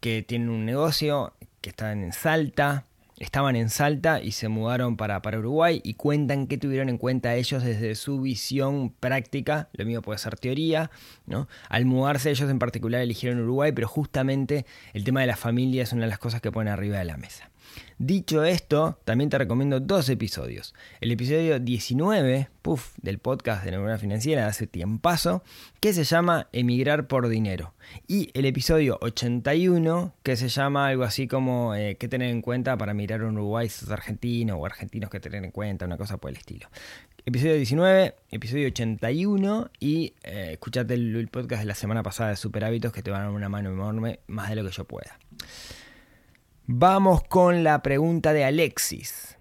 que 0.00 0.22
tienen 0.22 0.48
un 0.48 0.64
negocio, 0.64 1.34
que 1.60 1.70
están 1.70 2.02
en 2.02 2.12
Salta, 2.12 2.84
estaban 3.18 3.56
en 3.56 3.68
Salta 3.68 4.20
y 4.20 4.32
se 4.32 4.48
mudaron 4.48 4.96
para, 4.96 5.22
para 5.22 5.38
Uruguay 5.38 5.80
y 5.84 5.94
cuentan 5.94 6.46
qué 6.46 6.58
tuvieron 6.58 6.88
en 6.88 6.98
cuenta 6.98 7.34
ellos 7.34 7.62
desde 7.62 7.94
su 7.94 8.20
visión 8.20 8.90
práctica, 8.90 9.68
lo 9.72 9.84
mío 9.84 10.02
puede 10.02 10.18
ser 10.18 10.36
teoría, 10.36 10.90
¿no? 11.26 11.48
Al 11.68 11.84
mudarse 11.84 12.30
ellos 12.30 12.50
en 12.50 12.58
particular 12.58 13.00
eligieron 13.00 13.40
Uruguay, 13.40 13.72
pero 13.72 13.88
justamente 13.88 14.66
el 14.92 15.04
tema 15.04 15.20
de 15.20 15.26
la 15.26 15.36
familia 15.36 15.82
es 15.82 15.92
una 15.92 16.02
de 16.02 16.10
las 16.10 16.18
cosas 16.18 16.40
que 16.40 16.52
ponen 16.52 16.72
arriba 16.72 16.98
de 16.98 17.04
la 17.04 17.16
mesa. 17.16 17.50
Dicho 18.00 18.44
esto, 18.44 18.96
también 19.04 19.28
te 19.28 19.38
recomiendo 19.38 19.80
dos 19.80 20.08
episodios. 20.08 20.72
El 21.00 21.10
episodio 21.10 21.58
19, 21.58 22.48
puff, 22.62 22.92
del 23.02 23.18
podcast 23.18 23.64
de 23.64 23.72
Neurona 23.72 23.98
Financiera 23.98 24.42
de 24.42 24.48
hace 24.48 24.68
tiempazo, 24.68 25.42
que 25.80 25.92
se 25.92 26.04
llama 26.04 26.46
Emigrar 26.52 27.08
por 27.08 27.28
Dinero. 27.28 27.74
Y 28.06 28.30
el 28.34 28.44
episodio 28.44 28.98
81, 29.00 30.14
que 30.22 30.36
se 30.36 30.48
llama 30.48 30.86
algo 30.86 31.02
así 31.02 31.26
como 31.26 31.74
eh, 31.74 31.96
qué 31.98 32.06
tener 32.06 32.30
en 32.30 32.40
cuenta 32.40 32.78
para 32.78 32.94
mirar 32.94 33.20
a 33.22 33.26
Uruguay 33.26 33.68
si 33.68 33.80
sos 33.80 33.90
argentino 33.90 34.54
o 34.54 34.64
argentinos 34.64 35.10
que 35.10 35.18
tener 35.18 35.44
en 35.44 35.50
cuenta, 35.50 35.84
una 35.84 35.96
cosa 35.96 36.18
por 36.18 36.30
el 36.30 36.36
estilo. 36.36 36.68
Episodio 37.26 37.56
19, 37.56 38.14
episodio 38.30 38.68
81 38.68 39.72
y 39.80 40.14
eh, 40.22 40.50
escuchate 40.52 40.94
el, 40.94 41.16
el, 41.16 41.26
podcast 41.26 41.62
de 41.62 41.66
la 41.66 41.74
semana 41.74 42.04
pasada 42.04 42.30
de 42.30 42.36
Super 42.36 42.64
Hábitos 42.64 42.92
que 42.92 43.02
te 43.02 43.10
van 43.10 43.22
a 43.22 43.24
dar 43.24 43.34
una 43.34 43.48
mano 43.48 43.72
enorme, 43.72 44.20
más 44.28 44.50
de 44.50 44.54
lo 44.54 44.64
que 44.64 44.70
yo 44.70 44.84
pueda. 44.84 45.18
Vamos 46.70 47.22
con 47.22 47.64
la 47.64 47.80
pregunta 47.82 48.34
de 48.34 48.44
Alexis. 48.44 49.38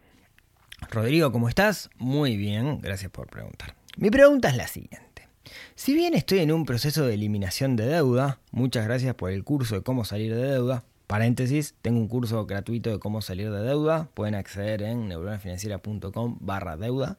Rodrigo, 0.90 1.34
¿cómo 1.34 1.50
estás? 1.50 1.90
Muy 1.98 2.38
bien, 2.38 2.80
gracias 2.80 3.12
por 3.12 3.28
preguntar. 3.28 3.76
Mi 3.98 4.10
pregunta 4.10 4.48
es 4.48 4.56
la 4.56 4.70
siguiente. 4.70 5.28
Si 5.76 5.94
bien 5.94 6.14
estoy 6.14 6.40
en 6.40 6.54
un 6.54 6.64
proceso 6.64 7.06
de 7.06 7.16
eliminación 7.16 7.76
de 7.76 7.86
deuda, 7.86 8.40
muchas 8.52 8.86
gracias 8.86 9.14
por 9.16 9.30
el 9.30 9.44
curso 9.44 9.76
de 9.76 9.82
cómo 9.82 10.06
salir 10.06 10.34
de 10.34 10.42
deuda. 10.42 10.86
Paréntesis, 11.06 11.76
tengo 11.82 12.00
un 12.00 12.08
curso 12.08 12.46
gratuito 12.46 12.92
de 12.92 13.00
cómo 13.00 13.22
salir 13.22 13.52
de 13.52 13.60
deuda. 13.62 14.10
Pueden 14.14 14.34
acceder 14.34 14.82
en 14.84 15.10
neuronafinanciera.com 15.10 16.38
barra 16.40 16.78
deuda, 16.78 17.18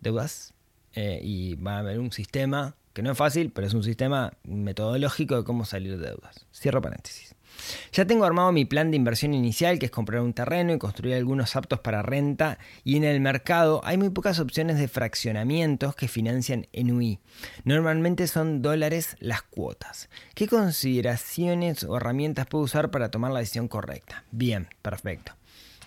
deudas, 0.00 0.54
eh, 0.94 1.20
y 1.22 1.56
van 1.56 1.76
a 1.76 1.82
ver 1.82 1.98
un 1.98 2.12
sistema, 2.12 2.76
que 2.94 3.02
no 3.02 3.12
es 3.12 3.18
fácil, 3.18 3.50
pero 3.50 3.66
es 3.66 3.74
un 3.74 3.82
sistema 3.82 4.32
metodológico 4.42 5.36
de 5.36 5.44
cómo 5.44 5.66
salir 5.66 5.98
de 5.98 6.06
deudas. 6.06 6.46
Cierro 6.50 6.80
paréntesis. 6.80 7.33
Ya 7.92 8.06
tengo 8.06 8.24
armado 8.24 8.52
mi 8.52 8.64
plan 8.64 8.90
de 8.90 8.96
inversión 8.96 9.34
inicial, 9.34 9.78
que 9.78 9.86
es 9.86 9.92
comprar 9.92 10.20
un 10.22 10.32
terreno 10.32 10.72
y 10.72 10.78
construir 10.78 11.14
algunos 11.14 11.56
aptos 11.56 11.80
para 11.80 12.02
renta, 12.02 12.58
y 12.82 12.96
en 12.96 13.04
el 13.04 13.20
mercado 13.20 13.80
hay 13.84 13.96
muy 13.96 14.10
pocas 14.10 14.40
opciones 14.40 14.78
de 14.78 14.88
fraccionamientos 14.88 15.94
que 15.94 16.08
financian 16.08 16.66
en 16.72 16.92
UI. 16.92 17.20
Normalmente 17.64 18.26
son 18.26 18.62
dólares 18.62 19.16
las 19.20 19.42
cuotas. 19.42 20.08
¿Qué 20.34 20.48
consideraciones 20.48 21.84
o 21.84 21.96
herramientas 21.96 22.46
puedo 22.46 22.64
usar 22.64 22.90
para 22.90 23.10
tomar 23.10 23.32
la 23.32 23.40
decisión 23.40 23.68
correcta? 23.68 24.24
Bien, 24.30 24.68
perfecto. 24.82 25.32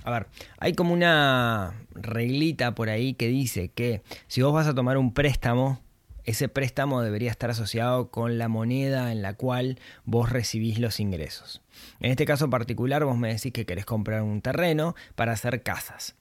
A 0.03 0.12
ver, 0.12 0.27
hay 0.60 0.73
como 0.73 0.93
una 0.93 1.73
reglita 1.93 2.73
por 2.73 2.89
ahí 2.89 3.13
que 3.13 3.27
dice 3.27 3.67
que 3.67 4.03
si 4.27 4.41
vos 4.41 4.53
vas 4.53 4.67
a 4.67 4.73
tomar 4.73 4.97
un 4.97 5.13
préstamo, 5.13 5.82
ese 6.27 6.49
préstamo 6.49 7.01
debería 7.01 7.31
estar 7.31 7.49
asociado 7.49 8.11
con 8.11 8.37
la 8.37 8.49
moneda 8.49 9.13
en 9.13 9.21
la 9.21 9.33
cual 9.33 9.79
vos 10.03 10.29
recibís 10.29 10.77
los 10.77 10.99
ingresos. 10.99 11.61
En 12.01 12.11
este 12.11 12.25
caso 12.25 12.49
particular 12.49 13.05
vos 13.05 13.17
me 13.17 13.29
decís 13.29 13.53
que 13.53 13.65
querés 13.65 13.85
comprar 13.85 14.21
un 14.21 14.41
terreno 14.41 14.93
para 15.15 15.31
hacer 15.31 15.63
casas. 15.63 16.15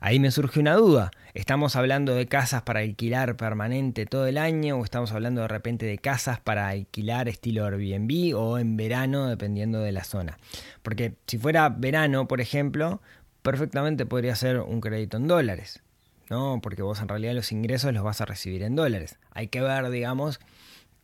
Ahí 0.00 0.20
me 0.20 0.30
surge 0.30 0.60
una 0.60 0.74
duda. 0.74 1.10
¿Estamos 1.34 1.74
hablando 1.74 2.14
de 2.14 2.28
casas 2.28 2.62
para 2.62 2.80
alquilar 2.80 3.36
permanente 3.36 4.06
todo 4.06 4.28
el 4.28 4.38
año 4.38 4.76
o 4.76 4.84
estamos 4.84 5.10
hablando 5.10 5.40
de 5.40 5.48
repente 5.48 5.86
de 5.86 5.98
casas 5.98 6.38
para 6.38 6.68
alquilar 6.68 7.28
estilo 7.28 7.66
Airbnb 7.66 8.36
o 8.36 8.58
en 8.58 8.76
verano 8.76 9.26
dependiendo 9.26 9.80
de 9.80 9.90
la 9.90 10.04
zona? 10.04 10.38
Porque 10.84 11.14
si 11.26 11.36
fuera 11.36 11.68
verano, 11.68 12.28
por 12.28 12.40
ejemplo, 12.40 13.02
perfectamente 13.42 14.06
podría 14.06 14.36
ser 14.36 14.60
un 14.60 14.80
crédito 14.80 15.16
en 15.16 15.26
dólares. 15.26 15.82
¿No? 16.30 16.60
Porque 16.62 16.82
vos 16.82 17.00
en 17.00 17.08
realidad 17.08 17.34
los 17.34 17.52
ingresos 17.52 17.92
los 17.92 18.04
vas 18.04 18.20
a 18.20 18.24
recibir 18.24 18.62
en 18.62 18.76
dólares. 18.76 19.18
Hay 19.30 19.48
que 19.48 19.60
ver, 19.60 19.88
digamos, 19.90 20.40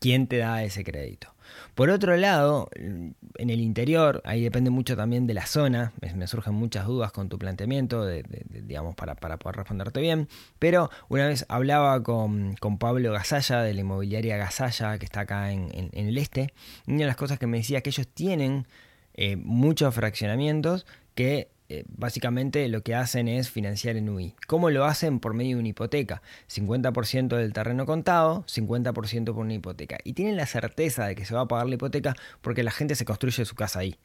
quién 0.01 0.27
te 0.27 0.39
da 0.39 0.63
ese 0.63 0.85
crédito. 0.85 1.35
Por 1.75 1.91
otro 1.91 2.17
lado, 2.17 2.69
en 2.75 3.51
el 3.51 3.61
interior, 3.61 4.23
ahí 4.25 4.43
depende 4.43 4.71
mucho 4.71 4.97
también 4.97 5.27
de 5.27 5.35
la 5.35 5.47
zona, 5.47 5.93
me, 6.01 6.27
surgen 6.27 6.55
muchas 6.55 6.87
dudas 6.87 7.13
con 7.13 7.29
tu 7.29 7.39
planteamiento, 7.39 8.07
digamos, 8.07 8.95
para, 8.95 9.15
poder 9.15 9.57
responderte 9.57 10.01
bien, 10.01 10.29
pero 10.59 10.91
una 11.09 11.27
vez 11.27 11.45
hablaba 11.49 12.03
con, 12.03 12.57
Pablo 12.79 13.13
Gasalla 13.13 13.63
de 13.63 13.75
la 13.75 13.81
inmobiliaria 13.81 14.37
Gasalla, 14.37 14.99
que 14.99 15.05
está 15.05 15.21
acá 15.21 15.53
en, 15.53 15.91
el 15.93 16.19
este, 16.19 16.53
y 16.87 16.93
una 16.93 17.01
de 17.01 17.07
las 17.07 17.17
cosas 17.17 17.39
que 17.39 17.47
me 17.47 17.59
decía 17.59 17.81
que 17.81 17.91
ellos 17.91 18.09
tienen 18.09 18.67
eh, 19.15 19.37
muchos 19.37 19.95
fraccionamientos 19.95 20.87
que 21.15 21.49
eh, 21.69 21.85
básicamente 21.89 22.69
lo 22.69 22.83
que 22.83 22.95
hacen 22.95 23.29
es 23.29 23.51
financiar 23.51 23.97
en 23.97 24.09
UI. 24.09 24.35
¿Cómo 24.47 24.71
lo 24.71 24.85
hacen? 24.85 25.21
Por 25.21 25.35
medio 25.35 25.57
de 25.57 25.61
una 25.61 25.69
hipoteca. 25.69 26.23
50% 26.49 27.37
del 27.37 27.53
terreno 27.53 27.87
contado, 27.87 28.45
50% 28.47 29.25
por 29.27 29.39
una 29.39 29.55
hipoteca. 29.55 29.99
Y 30.05 30.13
tienen 30.13 30.37
la 30.37 30.47
certeza 30.47 31.07
de 31.07 31.15
que 31.15 31.25
se 31.25 31.35
va 31.35 31.43
a 31.43 31.49
pagar 31.49 31.67
la 31.67 31.75
hipoteca 31.75 32.15
porque 32.43 32.63
la 32.63 32.71
gente 32.71 32.95
se 32.95 33.05
construye 33.05 33.45
su 33.45 33.55
casa 33.55 33.81
ahí. 33.81 33.97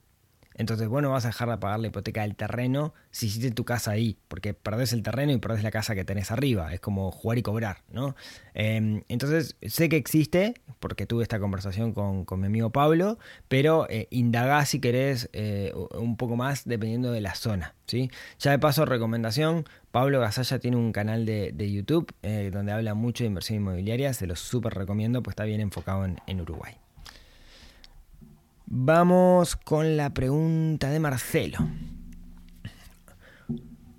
Entonces 0.59 0.89
vos 0.89 1.01
no 1.01 1.09
vas 1.09 1.23
a 1.23 1.29
dejar 1.29 1.49
de 1.49 1.57
pagar 1.57 1.79
la 1.79 1.87
hipoteca 1.87 2.23
del 2.23 2.35
terreno 2.35 2.93
si 3.11 3.27
hiciste 3.27 3.49
tu 3.51 3.63
casa 3.63 3.91
ahí, 3.91 4.17
porque 4.27 4.53
perdés 4.53 4.91
el 4.91 5.03
terreno 5.03 5.31
y 5.31 5.37
perdés 5.37 5.63
la 5.63 5.71
casa 5.71 5.95
que 5.95 6.03
tenés 6.03 6.31
arriba. 6.31 6.73
Es 6.73 6.81
como 6.81 7.11
jugar 7.11 7.37
y 7.37 7.41
cobrar, 7.41 7.77
¿no? 7.89 8.13
Em, 8.53 9.03
entonces 9.07 9.55
sé 9.61 9.87
que 9.87 9.95
existe, 9.95 10.55
porque 10.81 11.05
tuve 11.05 11.23
esta 11.23 11.39
conversación 11.39 11.93
con, 11.93 12.25
mi 12.41 12.47
amigo 12.47 12.71
Pablo, 12.71 13.17
pero 13.47 13.87
eh, 13.89 14.09
indagá 14.11 14.65
si 14.65 14.81
querés 14.81 15.29
eh, 15.31 15.73
un 15.93 16.17
poco 16.17 16.35
más 16.35 16.65
dependiendo 16.65 17.13
de 17.13 17.21
la 17.21 17.35
zona, 17.35 17.75
¿sí? 17.87 18.11
Ya 18.39 18.51
de 18.51 18.59
paso, 18.59 18.83
recomendación, 18.83 19.63
Pablo 19.91 20.19
Gasalla 20.19 20.59
tiene 20.59 20.75
un 20.75 20.91
canal 20.91 21.25
de, 21.25 21.71
YouTube 21.71 22.13
eh, 22.21 22.49
donde 22.51 22.73
habla 22.73 22.95
mucho 22.95 23.23
de 23.23 23.29
inversión 23.29 23.59
inmobiliaria, 23.59 24.13
se 24.13 24.27
lo 24.27 24.35
súper 24.35 24.73
recomiendo, 24.73 25.23
pues 25.23 25.31
está 25.31 25.45
bien 25.45 25.61
enfocado 25.61 26.05
en 26.05 26.41
Uruguay. 26.41 26.75
Vamos 28.71 29.55
con 29.55 29.97
la 29.97 30.13
pregunta 30.13 30.91
de 30.91 30.99
Marcelo. 30.99 31.57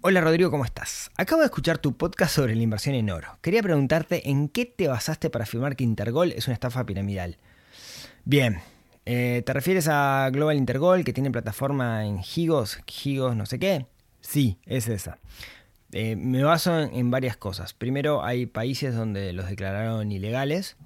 Hola 0.00 0.20
Rodrigo, 0.20 0.52
¿cómo 0.52 0.64
estás? 0.64 1.10
Acabo 1.16 1.40
de 1.40 1.46
escuchar 1.46 1.78
tu 1.78 1.96
podcast 1.96 2.36
sobre 2.36 2.54
la 2.54 2.62
inversión 2.62 2.94
en 2.94 3.10
oro. 3.10 3.36
Quería 3.42 3.64
preguntarte 3.64 4.30
en 4.30 4.48
qué 4.48 4.66
te 4.66 4.86
basaste 4.86 5.28
para 5.28 5.42
afirmar 5.42 5.74
que 5.74 5.82
Intergol 5.82 6.30
es 6.30 6.46
una 6.46 6.54
estafa 6.54 6.86
piramidal. 6.86 7.38
Bien, 8.24 8.60
eh, 9.06 9.42
¿te 9.44 9.52
refieres 9.52 9.88
a 9.88 10.30
Global 10.32 10.56
Intergol 10.56 11.02
que 11.02 11.12
tiene 11.12 11.32
plataforma 11.32 12.06
en 12.06 12.22
Gigos, 12.22 12.78
Gigos 12.86 13.34
no 13.34 13.46
sé 13.46 13.58
qué? 13.58 13.86
Sí, 14.20 14.60
es 14.66 14.86
esa. 14.86 15.18
Eh, 15.90 16.14
me 16.14 16.44
baso 16.44 16.78
en 16.78 17.10
varias 17.10 17.36
cosas. 17.36 17.74
Primero, 17.74 18.22
hay 18.22 18.46
países 18.46 18.94
donde 18.94 19.32
los 19.32 19.48
declararon 19.48 20.12
ilegales, 20.12 20.76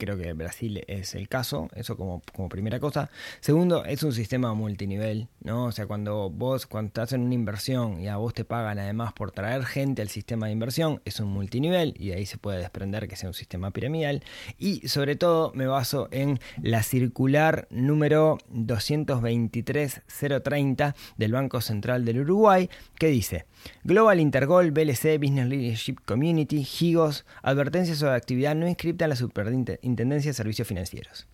creo 0.00 0.16
que 0.16 0.32
Brasil 0.32 0.82
es 0.88 1.14
el 1.14 1.28
caso, 1.28 1.68
eso 1.74 1.96
como, 1.96 2.22
como, 2.32 2.48
primera 2.48 2.80
cosa. 2.80 3.10
Segundo, 3.40 3.84
es 3.84 4.02
un 4.02 4.12
sistema 4.12 4.54
multinivel, 4.54 5.28
¿no? 5.42 5.66
O 5.66 5.72
sea, 5.72 5.86
cuando 5.86 6.30
vos, 6.30 6.66
cuando 6.66 6.88
estás 6.88 7.12
en 7.12 7.20
una 7.20 7.34
inversión 7.34 8.00
y 8.00 8.08
a 8.08 8.16
vos 8.16 8.34
te 8.34 8.44
pagan 8.44 8.78
además 8.78 9.12
por 9.12 9.30
traer 9.30 9.66
gente 9.66 10.00
al 10.02 10.08
sistema 10.08 10.46
de 10.46 10.52
inversión, 10.52 11.00
es 11.04 11.20
un 11.20 11.28
multinivel 11.28 11.94
y 11.98 12.08
de 12.08 12.14
ahí 12.14 12.26
se 12.26 12.38
puede 12.38 12.58
desprender 12.58 13.06
que 13.08 13.16
sea 13.16 13.28
un 13.28 13.34
sistema 13.34 13.70
piramidal. 13.70 14.24
Y 14.58 14.88
sobre 14.88 15.14
todo 15.16 15.52
me 15.54 15.66
baso 15.66 16.08
en 16.10 16.40
la 16.62 16.82
circular 16.82 17.68
número 17.70 18.38
223030 18.48 20.96
del 21.18 21.32
Banco 21.32 21.60
Central 21.60 22.06
del 22.06 22.20
Uruguay, 22.20 22.70
que 22.98 23.08
dice, 23.08 23.44
Global 23.84 24.18
Intergol, 24.18 24.70
BLC, 24.70 25.18
Business 25.18 25.46
Leadership 25.46 25.96
Community, 26.06 26.64
GIGOS, 26.64 27.26
advertencias 27.42 27.98
sobre 27.98 28.14
actividad 28.14 28.54
no 28.54 28.66
inscripta 28.66 29.04
en 29.04 29.10
la 29.10 29.16
superintendencia 29.16 29.89
de 29.96 30.32
servicios 30.32 30.66
financieros. 30.66 31.26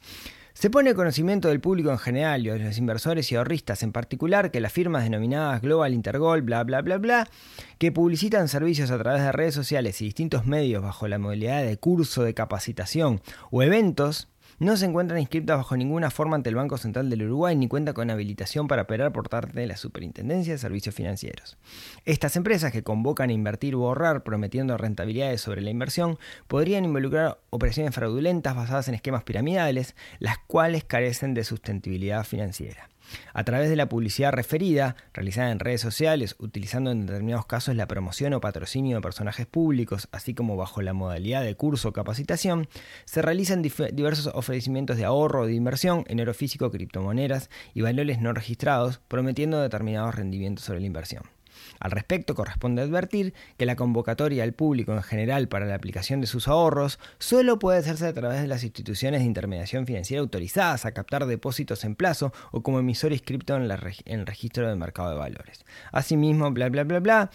Se 0.57 0.71
pone 0.71 0.95
conocimiento 0.95 1.49
del 1.49 1.61
público 1.61 1.91
en 1.91 1.99
general 1.99 2.47
y 2.47 2.49
de 2.49 2.59
los 2.59 2.79
inversores 2.79 3.31
y 3.31 3.37
ahorristas 3.37 3.83
en 3.83 3.93
particular 3.93 4.51
que 4.51 4.61
las 4.61 4.73
firmas 4.73 5.05
denominadas 5.05 5.61
Global 5.61 5.93
Intergol, 5.93 6.41
bla 6.41 6.65
bla 6.65 6.81
bla 6.81 6.97
bla, 6.97 7.29
que 7.77 7.93
publicitan 7.93 8.49
servicios 8.49 8.91
a 8.91 8.99
través 8.99 9.23
de 9.23 9.33
redes 9.33 9.55
sociales 9.55 10.01
y 10.01 10.07
distintos 10.07 10.47
medios 10.47 10.83
bajo 10.83 11.09
la 11.09 11.19
modalidad 11.19 11.63
de 11.63 11.77
curso 11.77 12.23
de 12.23 12.33
capacitación 12.33 13.21
o 13.51 13.63
eventos, 13.63 14.29
no 14.59 14.77
se 14.77 14.87
encuentran 14.87 15.21
inscritas 15.21 15.57
bajo 15.59 15.77
ninguna 15.77 16.11
forma 16.11 16.37
ante 16.37 16.49
el 16.49 16.55
Banco 16.55 16.79
Central 16.79 17.11
del 17.11 17.25
Uruguay 17.25 17.55
ni 17.57 17.69
cuenta 17.69 17.93
con 17.93 18.11
habilitación 18.11 18.69
para 18.69 18.83
operar 18.83 19.13
por 19.13 19.29
parte 19.29 19.61
de 19.61 19.67
la 19.67 19.77
Superintendencia 19.77 20.55
de 20.55 20.59
Servicios 20.59 20.95
Financieros. 20.95 21.59
Estas 22.05 22.37
empresas 22.37 22.73
que 22.73 22.83
convocan 22.83 23.31
a 23.31 23.35
invertir 23.35 23.75
o 23.75 23.87
ahorrar 23.87 24.23
prometiendo 24.23 24.77
rentabilidades 24.77 25.41
sobre 25.41 25.61
la 25.61 25.71
inversión 25.71 26.19
podrían 26.47 26.85
involucrar 26.85 27.39
operaciones 27.51 27.95
fraudulentas 27.95 28.57
basadas 28.57 28.89
en 28.89 28.95
esquemas 28.95 29.25
piramidales, 29.25 29.95
las 30.19 30.39
cuales 30.39 30.85
carecen 30.85 31.35
de 31.35 31.45
sustentabilidad 31.45 32.25
financiera. 32.25 32.89
A 33.33 33.45
través 33.45 33.69
de 33.69 33.77
la 33.77 33.89
publicidad 33.89 34.33
referida, 34.33 34.97
realizada 35.13 35.51
en 35.51 35.59
redes 35.59 35.81
sociales, 35.81 36.37
utilizando 36.39 36.91
en 36.91 37.07
determinados 37.07 37.47
casos 37.47 37.77
la 37.77 37.87
promoción 37.87 38.35
o 38.35 38.41
patrocinio 38.41 38.97
de 38.97 39.03
personajes 39.03 39.47
públicos, 39.47 40.09
así 40.13 40.35
como 40.35 40.57
bajo 40.57 40.83
la 40.83 40.93
modalidad 40.93 41.43
de 41.43 41.55
curso 41.55 41.89
o 41.89 41.93
capacitación, 41.93 42.69
se 43.05 43.23
realizan 43.23 43.63
diversos 43.63 44.31
ofrecimientos 44.35 44.97
de 44.97 45.05
ahorro 45.05 45.43
o 45.43 45.47
de 45.47 45.55
inversión 45.55 46.05
en 46.09 46.21
oro 46.21 46.35
físico, 46.35 46.71
criptomonedas 46.71 47.51
y 47.75 47.83
valores 47.83 48.21
no 48.21 48.33
registrados, 48.33 49.01
prometiendo 49.09 49.61
determinados 49.61 50.15
rendimientos 50.15 50.65
sobre 50.65 50.81
la 50.81 50.87
inversión. 50.87 51.36
Al 51.81 51.91
respecto, 51.91 52.35
corresponde 52.35 52.83
advertir 52.83 53.35
que 53.57 53.67
la 53.67 53.77
convocatoria 53.77 54.45
al 54.45 54.53
público 54.53 54.93
en 54.93 55.03
general 55.03 55.49
para 55.49 55.67
la 55.67 55.75
aplicación 55.75 56.21
de 56.21 56.27
sus 56.27 56.49
ahorros 56.49 56.99
solo 57.19 57.59
puede 57.59 57.79
hacerse 57.79 58.07
a 58.07 58.13
través 58.13 58.41
de 58.41 58.47
las 58.47 58.65
instituciones 58.65 59.21
de 59.21 59.27
intermediación 59.27 59.87
financiera 59.87 60.21
autorizadas 60.21 60.87
a 60.87 60.93
captar 60.93 61.27
depósitos 61.27 61.85
en 61.85 61.95
plazo 61.95 62.33
o 62.53 62.63
como 62.63 62.79
emisor 62.79 63.13
inscripto 63.13 63.57
en, 63.57 63.71
el 63.71 64.27
registro 64.27 64.69
del 64.69 64.77
mercado 64.77 65.11
de 65.11 65.17
valores. 65.17 65.65
Asimismo, 65.93 66.51
bla 66.51 66.69
bla 66.69 66.85
bla 66.85 67.01
bla, 67.01 67.31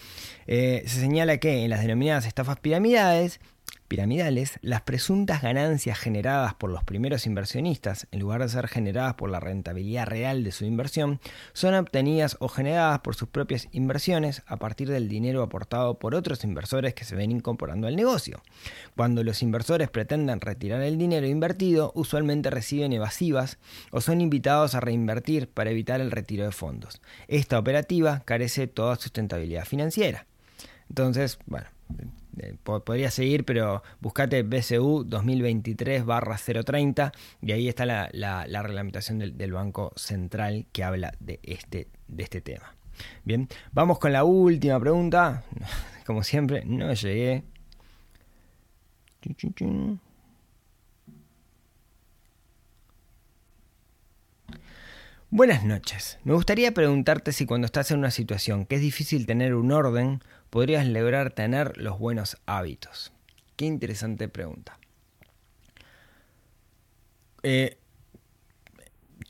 eh, 0.46 0.82
se 0.86 1.00
señala 1.00 1.38
que 1.38 1.64
en 1.64 1.70
las 1.70 1.80
denominadas 1.80 2.26
estafas 2.26 2.58
piramidales 2.58 3.40
piramidales, 3.92 4.58
las 4.62 4.80
presuntas 4.80 5.42
ganancias 5.42 5.98
generadas 5.98 6.54
por 6.54 6.70
los 6.70 6.82
primeros 6.82 7.26
inversionistas, 7.26 8.06
en 8.10 8.20
lugar 8.20 8.40
de 8.40 8.48
ser 8.48 8.66
generadas 8.66 9.16
por 9.16 9.28
la 9.28 9.38
rentabilidad 9.38 10.06
real 10.06 10.44
de 10.44 10.50
su 10.50 10.64
inversión, 10.64 11.20
son 11.52 11.74
obtenidas 11.74 12.38
o 12.40 12.48
generadas 12.48 13.00
por 13.00 13.16
sus 13.16 13.28
propias 13.28 13.68
inversiones 13.72 14.44
a 14.46 14.56
partir 14.56 14.88
del 14.88 15.10
dinero 15.10 15.42
aportado 15.42 15.98
por 15.98 16.14
otros 16.14 16.42
inversores 16.42 16.94
que 16.94 17.04
se 17.04 17.16
ven 17.16 17.32
incorporando 17.32 17.86
al 17.86 17.94
negocio. 17.94 18.40
Cuando 18.96 19.22
los 19.24 19.42
inversores 19.42 19.90
pretenden 19.90 20.40
retirar 20.40 20.80
el 20.80 20.96
dinero 20.96 21.26
invertido, 21.26 21.92
usualmente 21.94 22.48
reciben 22.48 22.94
evasivas 22.94 23.58
o 23.90 24.00
son 24.00 24.22
invitados 24.22 24.74
a 24.74 24.80
reinvertir 24.80 25.48
para 25.48 25.70
evitar 25.70 26.00
el 26.00 26.12
retiro 26.12 26.46
de 26.46 26.52
fondos. 26.52 27.02
Esta 27.28 27.58
operativa 27.58 28.22
carece 28.24 28.62
de 28.62 28.68
toda 28.68 28.96
sustentabilidad 28.96 29.66
financiera. 29.66 30.26
Entonces, 30.88 31.38
bueno, 31.44 31.66
podría 32.62 33.10
seguir, 33.10 33.44
pero 33.44 33.82
buscate 34.00 34.42
BCU 34.42 35.04
2023-030 35.04 37.12
y 37.42 37.52
ahí 37.52 37.68
está 37.68 37.86
la, 37.86 38.62
reglamentación 38.62 39.18
del, 39.18 39.52
Banco 39.52 39.92
Central 39.96 40.66
que 40.72 40.84
habla 40.84 41.12
de 41.20 41.40
este, 41.42 41.88
de 42.08 42.22
este 42.22 42.40
tema. 42.40 42.74
Bien, 43.24 43.48
vamos 43.72 43.98
con 43.98 44.12
la 44.12 44.24
última 44.24 44.78
pregunta. 44.80 45.44
Como 46.06 46.22
siempre, 46.22 46.64
no 46.64 46.92
llegué. 46.94 47.44
Buenas 55.30 55.64
noches. 55.64 56.18
Me 56.24 56.34
gustaría 56.34 56.74
preguntarte 56.74 57.32
si 57.32 57.46
cuando 57.46 57.64
estás 57.64 57.90
en 57.90 58.00
una 58.00 58.10
situación 58.10 58.66
que 58.66 58.74
es 58.74 58.82
difícil 58.82 59.24
tener 59.24 59.54
un 59.54 59.72
orden, 59.72 60.20
podrías 60.52 60.86
lograr 60.86 61.32
tener 61.32 61.78
los 61.78 61.98
buenos 61.98 62.36
hábitos. 62.44 63.10
Qué 63.56 63.64
interesante 63.64 64.28
pregunta. 64.28 64.78
Eh, 67.42 67.78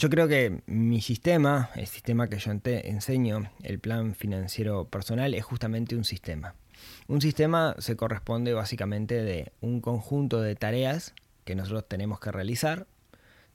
yo 0.01 0.11
creo 0.11 0.27
que 0.27 0.63
mi 0.67 1.01
sistema, 1.01 1.71
el 1.77 1.87
sistema 1.87 2.29
que 2.29 2.41
yo 2.41 2.59
te 2.59 2.91
enseño, 2.91 3.53
el 3.63 3.79
plan 3.79 4.17
financiero 4.17 4.89
personal, 4.89 5.35
es 5.35 5.45
justamente 5.45 5.95
un 5.95 6.03
sistema. 6.03 6.57
Un 7.07 7.21
sistema 7.21 7.77
se 7.79 7.95
corresponde 7.95 8.53
básicamente 8.53 9.23
de 9.23 9.53
un 9.61 9.81
conjunto 9.81 10.41
de 10.41 10.57
tareas 10.57 11.15
que 11.45 11.55
nosotros 11.55 11.87
tenemos 11.87 12.19
que 12.19 12.33
realizar 12.33 12.89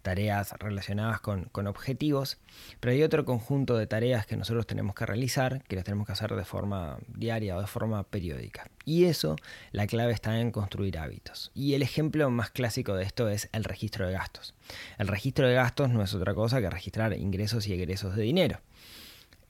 tareas 0.02 0.54
relacionadas 0.60 1.20
con, 1.20 1.50
objetivos, 1.68 2.38
pero 2.80 2.94
hay 2.94 3.04
otro 3.04 3.26
conjunto 3.26 3.78
de 3.78 3.88
tareas 3.88 4.26
que 4.26 4.38
nosotros 4.38 4.66
tenemos 4.66 4.96
que 4.96 5.06
realizar, 5.06 5.64
que 5.64 5.76
las 5.76 5.86
tenemos 5.86 6.08
que 6.08 6.14
hacer 6.14 6.34
de 6.34 6.46
forma 6.46 6.98
diaria 7.08 7.58
o 7.58 7.62
de 7.62 7.68
forma 7.68 8.04
periódica. 8.04 8.70
Y 8.86 9.06
eso, 9.06 9.36
la 9.72 9.88
clave 9.88 10.14
está 10.14 10.40
en 10.40 10.52
construir 10.52 10.98
hábitos. 10.98 11.52
Y 11.54 11.74
el 11.74 11.82
ejemplo 11.82 12.30
más 12.30 12.52
clásico 12.52 12.96
de 12.96 13.04
esto 13.04 13.28
es 13.30 13.50
el 13.52 13.64
registro 13.64 14.08
de 14.08 14.14
gastos. 14.14 14.54
El 14.98 15.08
registro 15.08 15.48
de 15.48 15.56
gastos 15.56 15.90
no 15.90 16.02
es 16.02 16.14
otra 16.14 16.34
cosa 16.34 16.62
que 16.62 16.70
registrar 16.70 17.14
ingresos 17.14 17.68
y 17.68 17.74
egresos 17.74 18.16
de 18.16 18.24
dinero. 18.24 18.62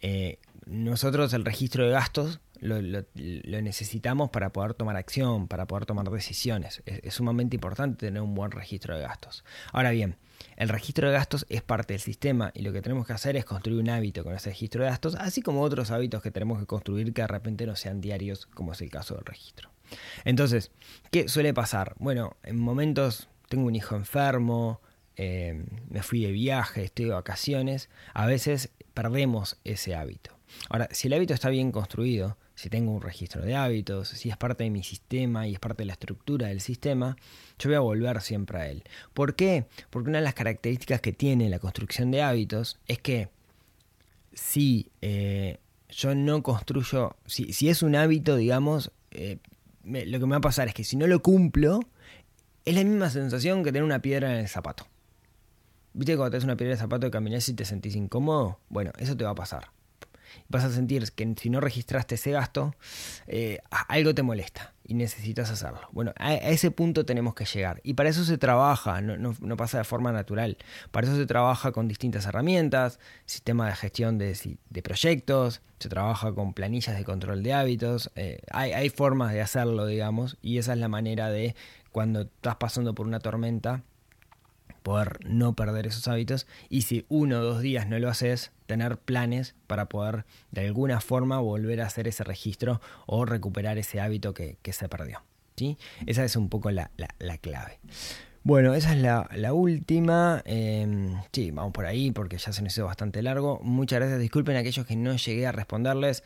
Eh, 0.02 0.40
nosotros 0.66 1.34
el 1.34 1.46
registro 1.46 1.86
de 1.86 1.92
gastos 1.92 2.40
lo, 2.62 3.62
necesitamos 3.62 4.30
para 4.30 4.52
poder 4.52 4.74
tomar 4.74 4.96
acción, 4.96 5.48
para 5.48 5.66
poder 5.68 5.86
tomar 5.86 6.10
decisiones. 6.10 6.82
es, 6.86 7.14
sumamente 7.14 7.56
importante 7.56 8.08
tener 8.08 8.22
un 8.22 8.36
buen 8.36 8.52
registro 8.52 8.96
de 8.96 9.04
gastos. 9.04 9.44
Ahora 9.72 9.92
bien, 9.92 10.18
el 10.56 10.70
registro 10.70 11.08
de 11.08 11.14
gastos 11.14 11.46
es 11.50 11.62
parte 11.62 11.94
del 11.94 12.02
sistema 12.02 12.52
y 12.54 12.62
lo 12.62 12.74
que 12.74 12.82
tenemos 12.82 13.06
que 13.06 13.14
hacer 13.14 13.36
es 13.36 13.46
construir 13.46 13.80
un 13.80 13.90
hábito 13.90 14.24
con 14.24 14.34
ese 14.34 14.50
registro 14.50 14.84
de 14.84 14.90
gastos, 14.90 15.16
así 15.16 15.42
como 15.42 15.62
otros 15.62 15.92
hábitos 15.92 16.22
que 16.22 16.32
tenemos 16.32 16.60
que 16.60 16.66
construir 16.66 17.14
que 17.14 17.22
de 17.22 17.28
repente 17.28 17.66
no 17.66 17.76
sean 17.76 18.02
diarios, 18.02 18.46
como 18.48 18.74
es 18.74 18.82
el 18.82 18.90
caso 18.90 19.16
del 19.16 19.26
registro. 19.26 19.72
Entonces, 20.26 20.72
¿qué 21.12 21.28
suele 21.28 21.54
pasar? 21.54 21.96
Bueno, 22.00 22.38
en 22.44 22.60
momentos 22.60 23.30
tengo 23.50 23.68
un 23.68 23.76
hijo 23.76 23.96
enfermo, 23.96 24.82
eh, 25.16 25.64
me 25.90 26.04
fui 26.04 26.22
de 26.22 26.32
viaje, 26.32 26.84
estoy 26.84 27.06
de 27.06 27.12
vacaciones, 27.12 27.90
a 28.14 28.26
veces 28.26 28.72
perdemos 28.94 29.58
ese 29.64 29.96
hábito. 29.96 30.38
Ahora, 30.70 30.88
si 30.92 31.08
el 31.08 31.14
hábito 31.14 31.34
está 31.34 31.50
bien 31.50 31.72
construido, 31.72 32.38
si 32.58 32.72
tengo 32.72 32.92
un 32.92 33.02
registro 33.02 33.44
de 33.44 33.56
hábitos, 33.56 34.08
si 34.08 34.32
es 34.32 34.36
parte 34.36 34.64
de 34.64 34.72
mi 34.72 34.82
sistema 34.82 35.48
y 35.48 35.54
es 35.54 35.60
parte 35.60 35.84
de 35.84 35.86
la 35.86 35.94
estructura 35.94 36.48
del 36.48 36.60
sistema, 36.60 37.16
yo 37.60 37.70
voy 37.70 37.76
a 37.76 37.82
volver 37.82 38.20
siempre 38.22 38.58
a 38.58 38.68
él. 38.68 38.84
¿Por 39.14 39.36
qué? 39.36 39.68
Porque 39.92 40.10
una 40.10 40.18
de 40.18 40.24
las 40.24 40.34
características 40.34 41.00
que 41.00 41.14
tiene 41.14 41.50
la 41.50 41.60
construcción 41.60 42.10
de 42.10 42.24
hábitos 42.24 42.80
es 42.88 42.98
que 42.98 43.30
si 44.34 44.90
eh, 45.04 45.60
yo 45.90 46.16
no 46.16 46.42
construyo, 46.42 47.16
si, 47.28 47.54
si, 47.54 47.70
es 47.70 47.84
un 47.84 47.96
hábito, 47.96 48.36
digamos, 48.36 48.92
eh, 49.12 49.38
lo 49.84 50.20
que 50.20 50.26
me 50.26 50.32
va 50.32 50.38
a 50.38 50.42
pasar 50.42 50.68
es 50.68 50.74
que 50.74 50.84
si 50.84 50.98
no 50.98 51.06
lo 51.06 51.22
cumplo, 51.22 51.82
es 52.66 52.74
la 52.74 52.84
misma 52.84 53.12
sensación 53.12 53.64
que 53.64 53.72
tener 53.72 53.84
una 53.84 54.02
piedra 54.02 54.34
en 54.34 54.40
el 54.40 54.48
zapato. 54.48 54.88
¿Viste 55.94 56.18
cuando 56.18 56.32
tenés 56.32 56.44
una 56.44 56.58
piedra 56.58 56.72
en 56.72 56.78
el 56.78 56.82
zapato 56.82 57.06
y 57.06 57.12
caminas 57.12 57.48
y 57.50 57.54
te 57.54 57.66
sentís 57.66 57.96
incómodo? 57.96 58.60
Bueno, 58.68 58.94
eso 58.98 59.16
te 59.16 59.26
va 59.26 59.30
a 59.30 59.36
pasar 59.36 59.77
vas 60.50 60.64
a 60.64 60.72
sentir 60.72 61.12
que 61.12 61.36
si 61.38 61.50
no 61.50 61.60
registraste 61.60 62.16
ese 62.16 62.32
gasto, 62.32 62.76
eh, 63.28 63.60
algo 63.88 64.14
te 64.14 64.24
molesta 64.24 64.74
y 64.84 64.94
necesitas 64.94 65.52
hacerlo. 65.52 65.82
Bueno, 65.92 66.14
a, 66.18 66.34
ese 66.34 66.72
punto 66.72 67.06
tenemos 67.06 67.36
que 67.36 67.46
llegar. 67.46 67.82
Y 67.84 67.94
para 67.94 68.10
eso 68.10 68.24
se 68.24 68.38
trabaja, 68.38 69.02
no, 69.02 69.58
pasa 69.58 69.80
de 69.80 69.84
forma 69.84 70.12
natural. 70.12 70.58
Para 70.92 71.08
eso 71.08 71.16
se 71.16 71.26
trabaja 71.26 71.72
con 71.72 71.88
distintas 71.88 72.26
herramientas, 72.26 73.00
sistema 73.26 73.68
de 73.68 73.76
gestión 73.76 74.18
de, 74.18 74.58
proyectos, 74.82 75.62
se 75.80 75.90
trabaja 75.90 76.34
con 76.34 76.54
planillas 76.54 76.98
de 76.98 77.04
control 77.04 77.44
de 77.44 77.54
hábitos. 77.54 78.12
Eh, 78.16 78.40
hay, 78.52 78.72
hay 78.72 78.90
formas 78.90 79.34
de 79.34 79.42
hacerlo, 79.42 79.86
digamos, 79.86 80.38
y 80.42 80.58
esa 80.58 80.74
es 80.74 80.80
la 80.80 80.88
manera 80.88 81.30
de 81.30 81.56
cuando 81.92 82.22
estás 82.22 82.56
pasando 82.56 82.96
por 82.96 83.08
una 83.08 83.20
tormenta, 83.20 83.84
poder 84.88 85.20
no 85.26 85.54
perder 85.54 85.86
esos 85.86 86.08
hábitos 86.08 86.48
y 86.70 86.84
si 86.84 87.06
uno 87.10 87.40
o 87.40 87.44
dos 87.44 87.62
días 87.62 87.90
no 87.90 88.00
lo 88.00 88.08
haces, 88.08 88.54
tener 88.68 88.98
planes 88.98 89.54
para 89.68 89.90
poder 89.90 90.24
de 90.52 90.66
alguna 90.66 91.02
forma 91.02 91.40
volver 91.40 91.82
a 91.82 91.88
hacer 91.88 92.08
ese 92.08 92.24
registro 92.24 92.80
o 93.06 93.26
recuperar 93.26 93.78
ese 93.78 94.00
hábito 94.00 94.34
que, 94.34 94.58
se 94.72 94.88
perdió. 94.88 95.24
¿sí? 95.58 95.78
Esa 96.06 96.24
es 96.24 96.38
un 96.38 96.48
poco 96.48 96.72
la, 96.72 96.90
clave. 97.42 97.80
Bueno, 98.44 98.74
esa 98.76 98.94
es 98.94 99.02
la, 99.02 99.54
última. 99.54 100.42
Em, 100.46 101.22
sí, 101.34 101.52
vamos 101.52 101.74
por 101.74 101.86
ahí 101.86 102.12
porque 102.12 102.38
ya 102.38 102.54
se 102.54 102.62
nos 102.62 102.72
hizo 102.72 102.86
bastante 102.86 103.22
largo. 103.22 103.60
Muchas 103.64 104.00
gracias. 104.00 104.22
Disculpen 104.22 104.56
a 104.56 104.60
aquellos 104.60 104.86
que 104.86 104.96
no 104.96 105.18
llegué 105.18 105.48
a 105.48 105.52
responderles. 105.52 106.24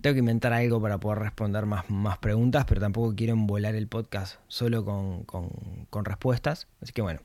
Tengo 0.00 0.14
que 0.14 0.18
inventar 0.18 0.52
algo 0.52 0.82
para 0.82 0.98
poder 0.98 1.20
responder 1.20 1.64
más, 1.64 1.88
más 1.90 2.18
preguntas, 2.18 2.64
pero 2.66 2.80
tampoco 2.80 3.14
quiero 3.14 3.36
volar 3.36 3.76
el 3.76 3.86
podcast 3.86 4.40
solo 4.48 4.84
con, 4.84 5.22
con 5.22 6.04
respuestas. 6.04 6.66
Así 6.80 6.92
que 6.92 7.02
bueno, 7.02 7.20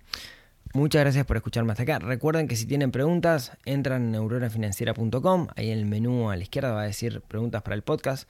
Muchas 0.74 1.02
gracias 1.02 1.26
por 1.26 1.36
escucharme 1.36 1.72
hasta 1.72 1.84
acá. 1.84 1.98
Recuerden 1.98 2.48
que 2.48 2.56
si 2.56 2.68
tienen 2.68 2.92
preguntas, 2.92 3.54
entran 3.66 4.04
en 4.04 4.12
neuronafinanciera.com. 4.12 5.48
Ahí 5.56 5.72
en 5.72 5.80
el 5.80 5.86
menú 5.86 6.30
a 6.30 6.36
la 6.36 6.44
izquierda 6.44 6.72
va 6.72 6.82
a 6.82 6.86
decir 6.86 7.22
preguntas 7.22 7.64
para 7.64 7.76
el 7.76 7.82
podcast. 7.82 8.30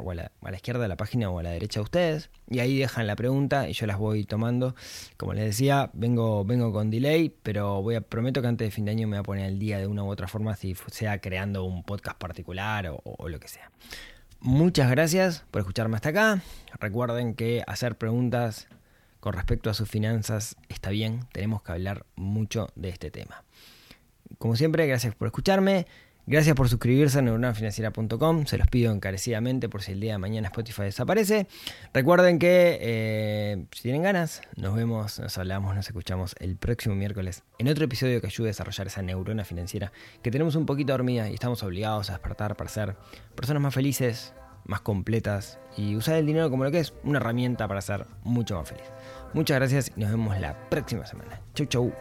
o 0.00 0.10
a, 0.12 0.14
la, 0.14 0.30
izquierda 0.54 0.82
de 0.82 0.88
la 0.88 0.96
página 0.96 1.30
o 1.30 1.40
a 1.40 1.42
la 1.42 1.50
derecha 1.50 1.80
de 1.80 1.84
ustedes. 1.84 2.30
Y 2.48 2.60
ahí 2.60 2.78
dejan 2.78 3.08
la 3.08 3.16
pregunta 3.16 3.68
y 3.68 3.72
yo 3.72 3.86
las 3.86 3.98
voy 3.98 4.24
tomando. 4.24 4.76
Como 5.16 5.34
les 5.34 5.44
decía, 5.44 5.90
vengo, 5.92 6.44
vengo 6.44 6.72
con 6.72 6.90
delay, 6.90 7.34
pero 7.42 7.84
prometo 8.08 8.40
que 8.40 8.48
antes 8.48 8.68
de 8.68 8.70
fin 8.70 8.84
de 8.84 8.92
año 8.92 9.08
me 9.08 9.16
voy 9.16 9.20
a 9.20 9.24
poner 9.24 9.46
el 9.46 9.58
día 9.58 9.78
de 9.78 9.88
una 9.88 10.04
u 10.04 10.08
otra 10.08 10.28
forma, 10.28 10.54
si 10.54 10.76
sea 10.86 11.20
creando 11.20 11.64
un 11.64 11.82
podcast 11.82 12.16
particular 12.16 12.94
o 13.02 13.28
lo 13.28 13.40
que 13.40 13.48
sea. 13.48 13.72
Muchas 14.38 14.90
gracias 14.90 15.44
por 15.50 15.62
escucharme 15.62 15.96
hasta 15.96 16.10
acá. 16.10 16.42
Recuerden 16.78 17.34
que 17.34 17.64
hacer 17.66 17.96
preguntas 17.96 18.68
con 19.24 19.32
respecto 19.32 19.70
a 19.70 19.74
sus 19.74 19.88
finanzas 19.88 20.54
está 20.68 20.90
bien, 20.90 21.20
tenemos 21.32 21.62
que 21.62 21.72
hablar 21.72 22.04
mucho 22.14 22.68
de 22.74 22.90
este 22.90 23.10
tema. 23.10 23.42
Como 24.36 24.54
siempre, 24.54 24.86
gracias 24.86 25.14
por 25.14 25.28
escucharme. 25.28 25.86
Gracias 26.26 26.54
por 26.54 26.68
suscribirse 26.68 27.20
a 27.20 27.22
neuronafinanciera.com. 27.22 28.44
Se 28.44 28.58
los 28.58 28.66
pido 28.68 28.92
encarecidamente 28.92 29.70
por 29.70 29.80
si 29.80 29.92
el 29.92 30.00
día 30.00 30.12
de 30.12 30.18
mañana 30.18 30.48
Spotify 30.48 30.82
desaparece. 30.82 31.46
Recuerden 31.94 32.38
que 32.38 32.78
eh, 32.82 33.66
si 33.72 33.84
tienen 33.84 34.02
ganas, 34.02 34.42
nos 34.56 34.74
vemos, 34.74 35.18
nos 35.18 35.38
hablamos, 35.38 35.74
nos 35.74 35.86
escuchamos 35.86 36.34
el 36.38 36.56
próximo 36.56 36.94
miércoles 36.94 37.44
en 37.58 37.68
otro 37.68 37.86
episodio 37.86 38.20
que 38.20 38.26
ayude 38.26 38.48
a 38.48 38.50
desarrollar 38.50 38.88
esa 38.88 39.00
neurona 39.00 39.46
financiera 39.46 39.90
que 40.22 40.30
tenemos 40.30 40.54
un 40.54 40.66
poquito 40.66 40.92
dormida 40.92 41.30
y 41.30 41.34
estamos 41.34 41.62
obligados 41.62 42.10
a 42.10 42.12
despertar 42.12 42.56
para 42.58 42.68
ser 42.68 42.96
personas 43.34 43.62
más 43.62 43.72
felices, 43.72 44.34
más 44.66 44.82
completas 44.82 45.58
y 45.78 45.96
usar 45.96 46.16
el 46.16 46.26
dinero 46.26 46.50
como 46.50 46.64
lo 46.64 46.70
que 46.70 46.80
es, 46.80 46.92
una 47.04 47.18
herramienta 47.18 47.68
para 47.68 47.80
ser 47.80 48.06
mucho 48.22 48.56
más 48.56 48.68
feliz. 48.68 48.84
Muchas 49.34 49.58
gracias 49.58 49.92
y 49.96 50.00
nos 50.00 50.10
vemos 50.10 50.38
la 50.40 50.54
próxima 50.70 51.04
semana. 51.04 51.40
Chau, 51.54 51.66
chau. 51.66 51.92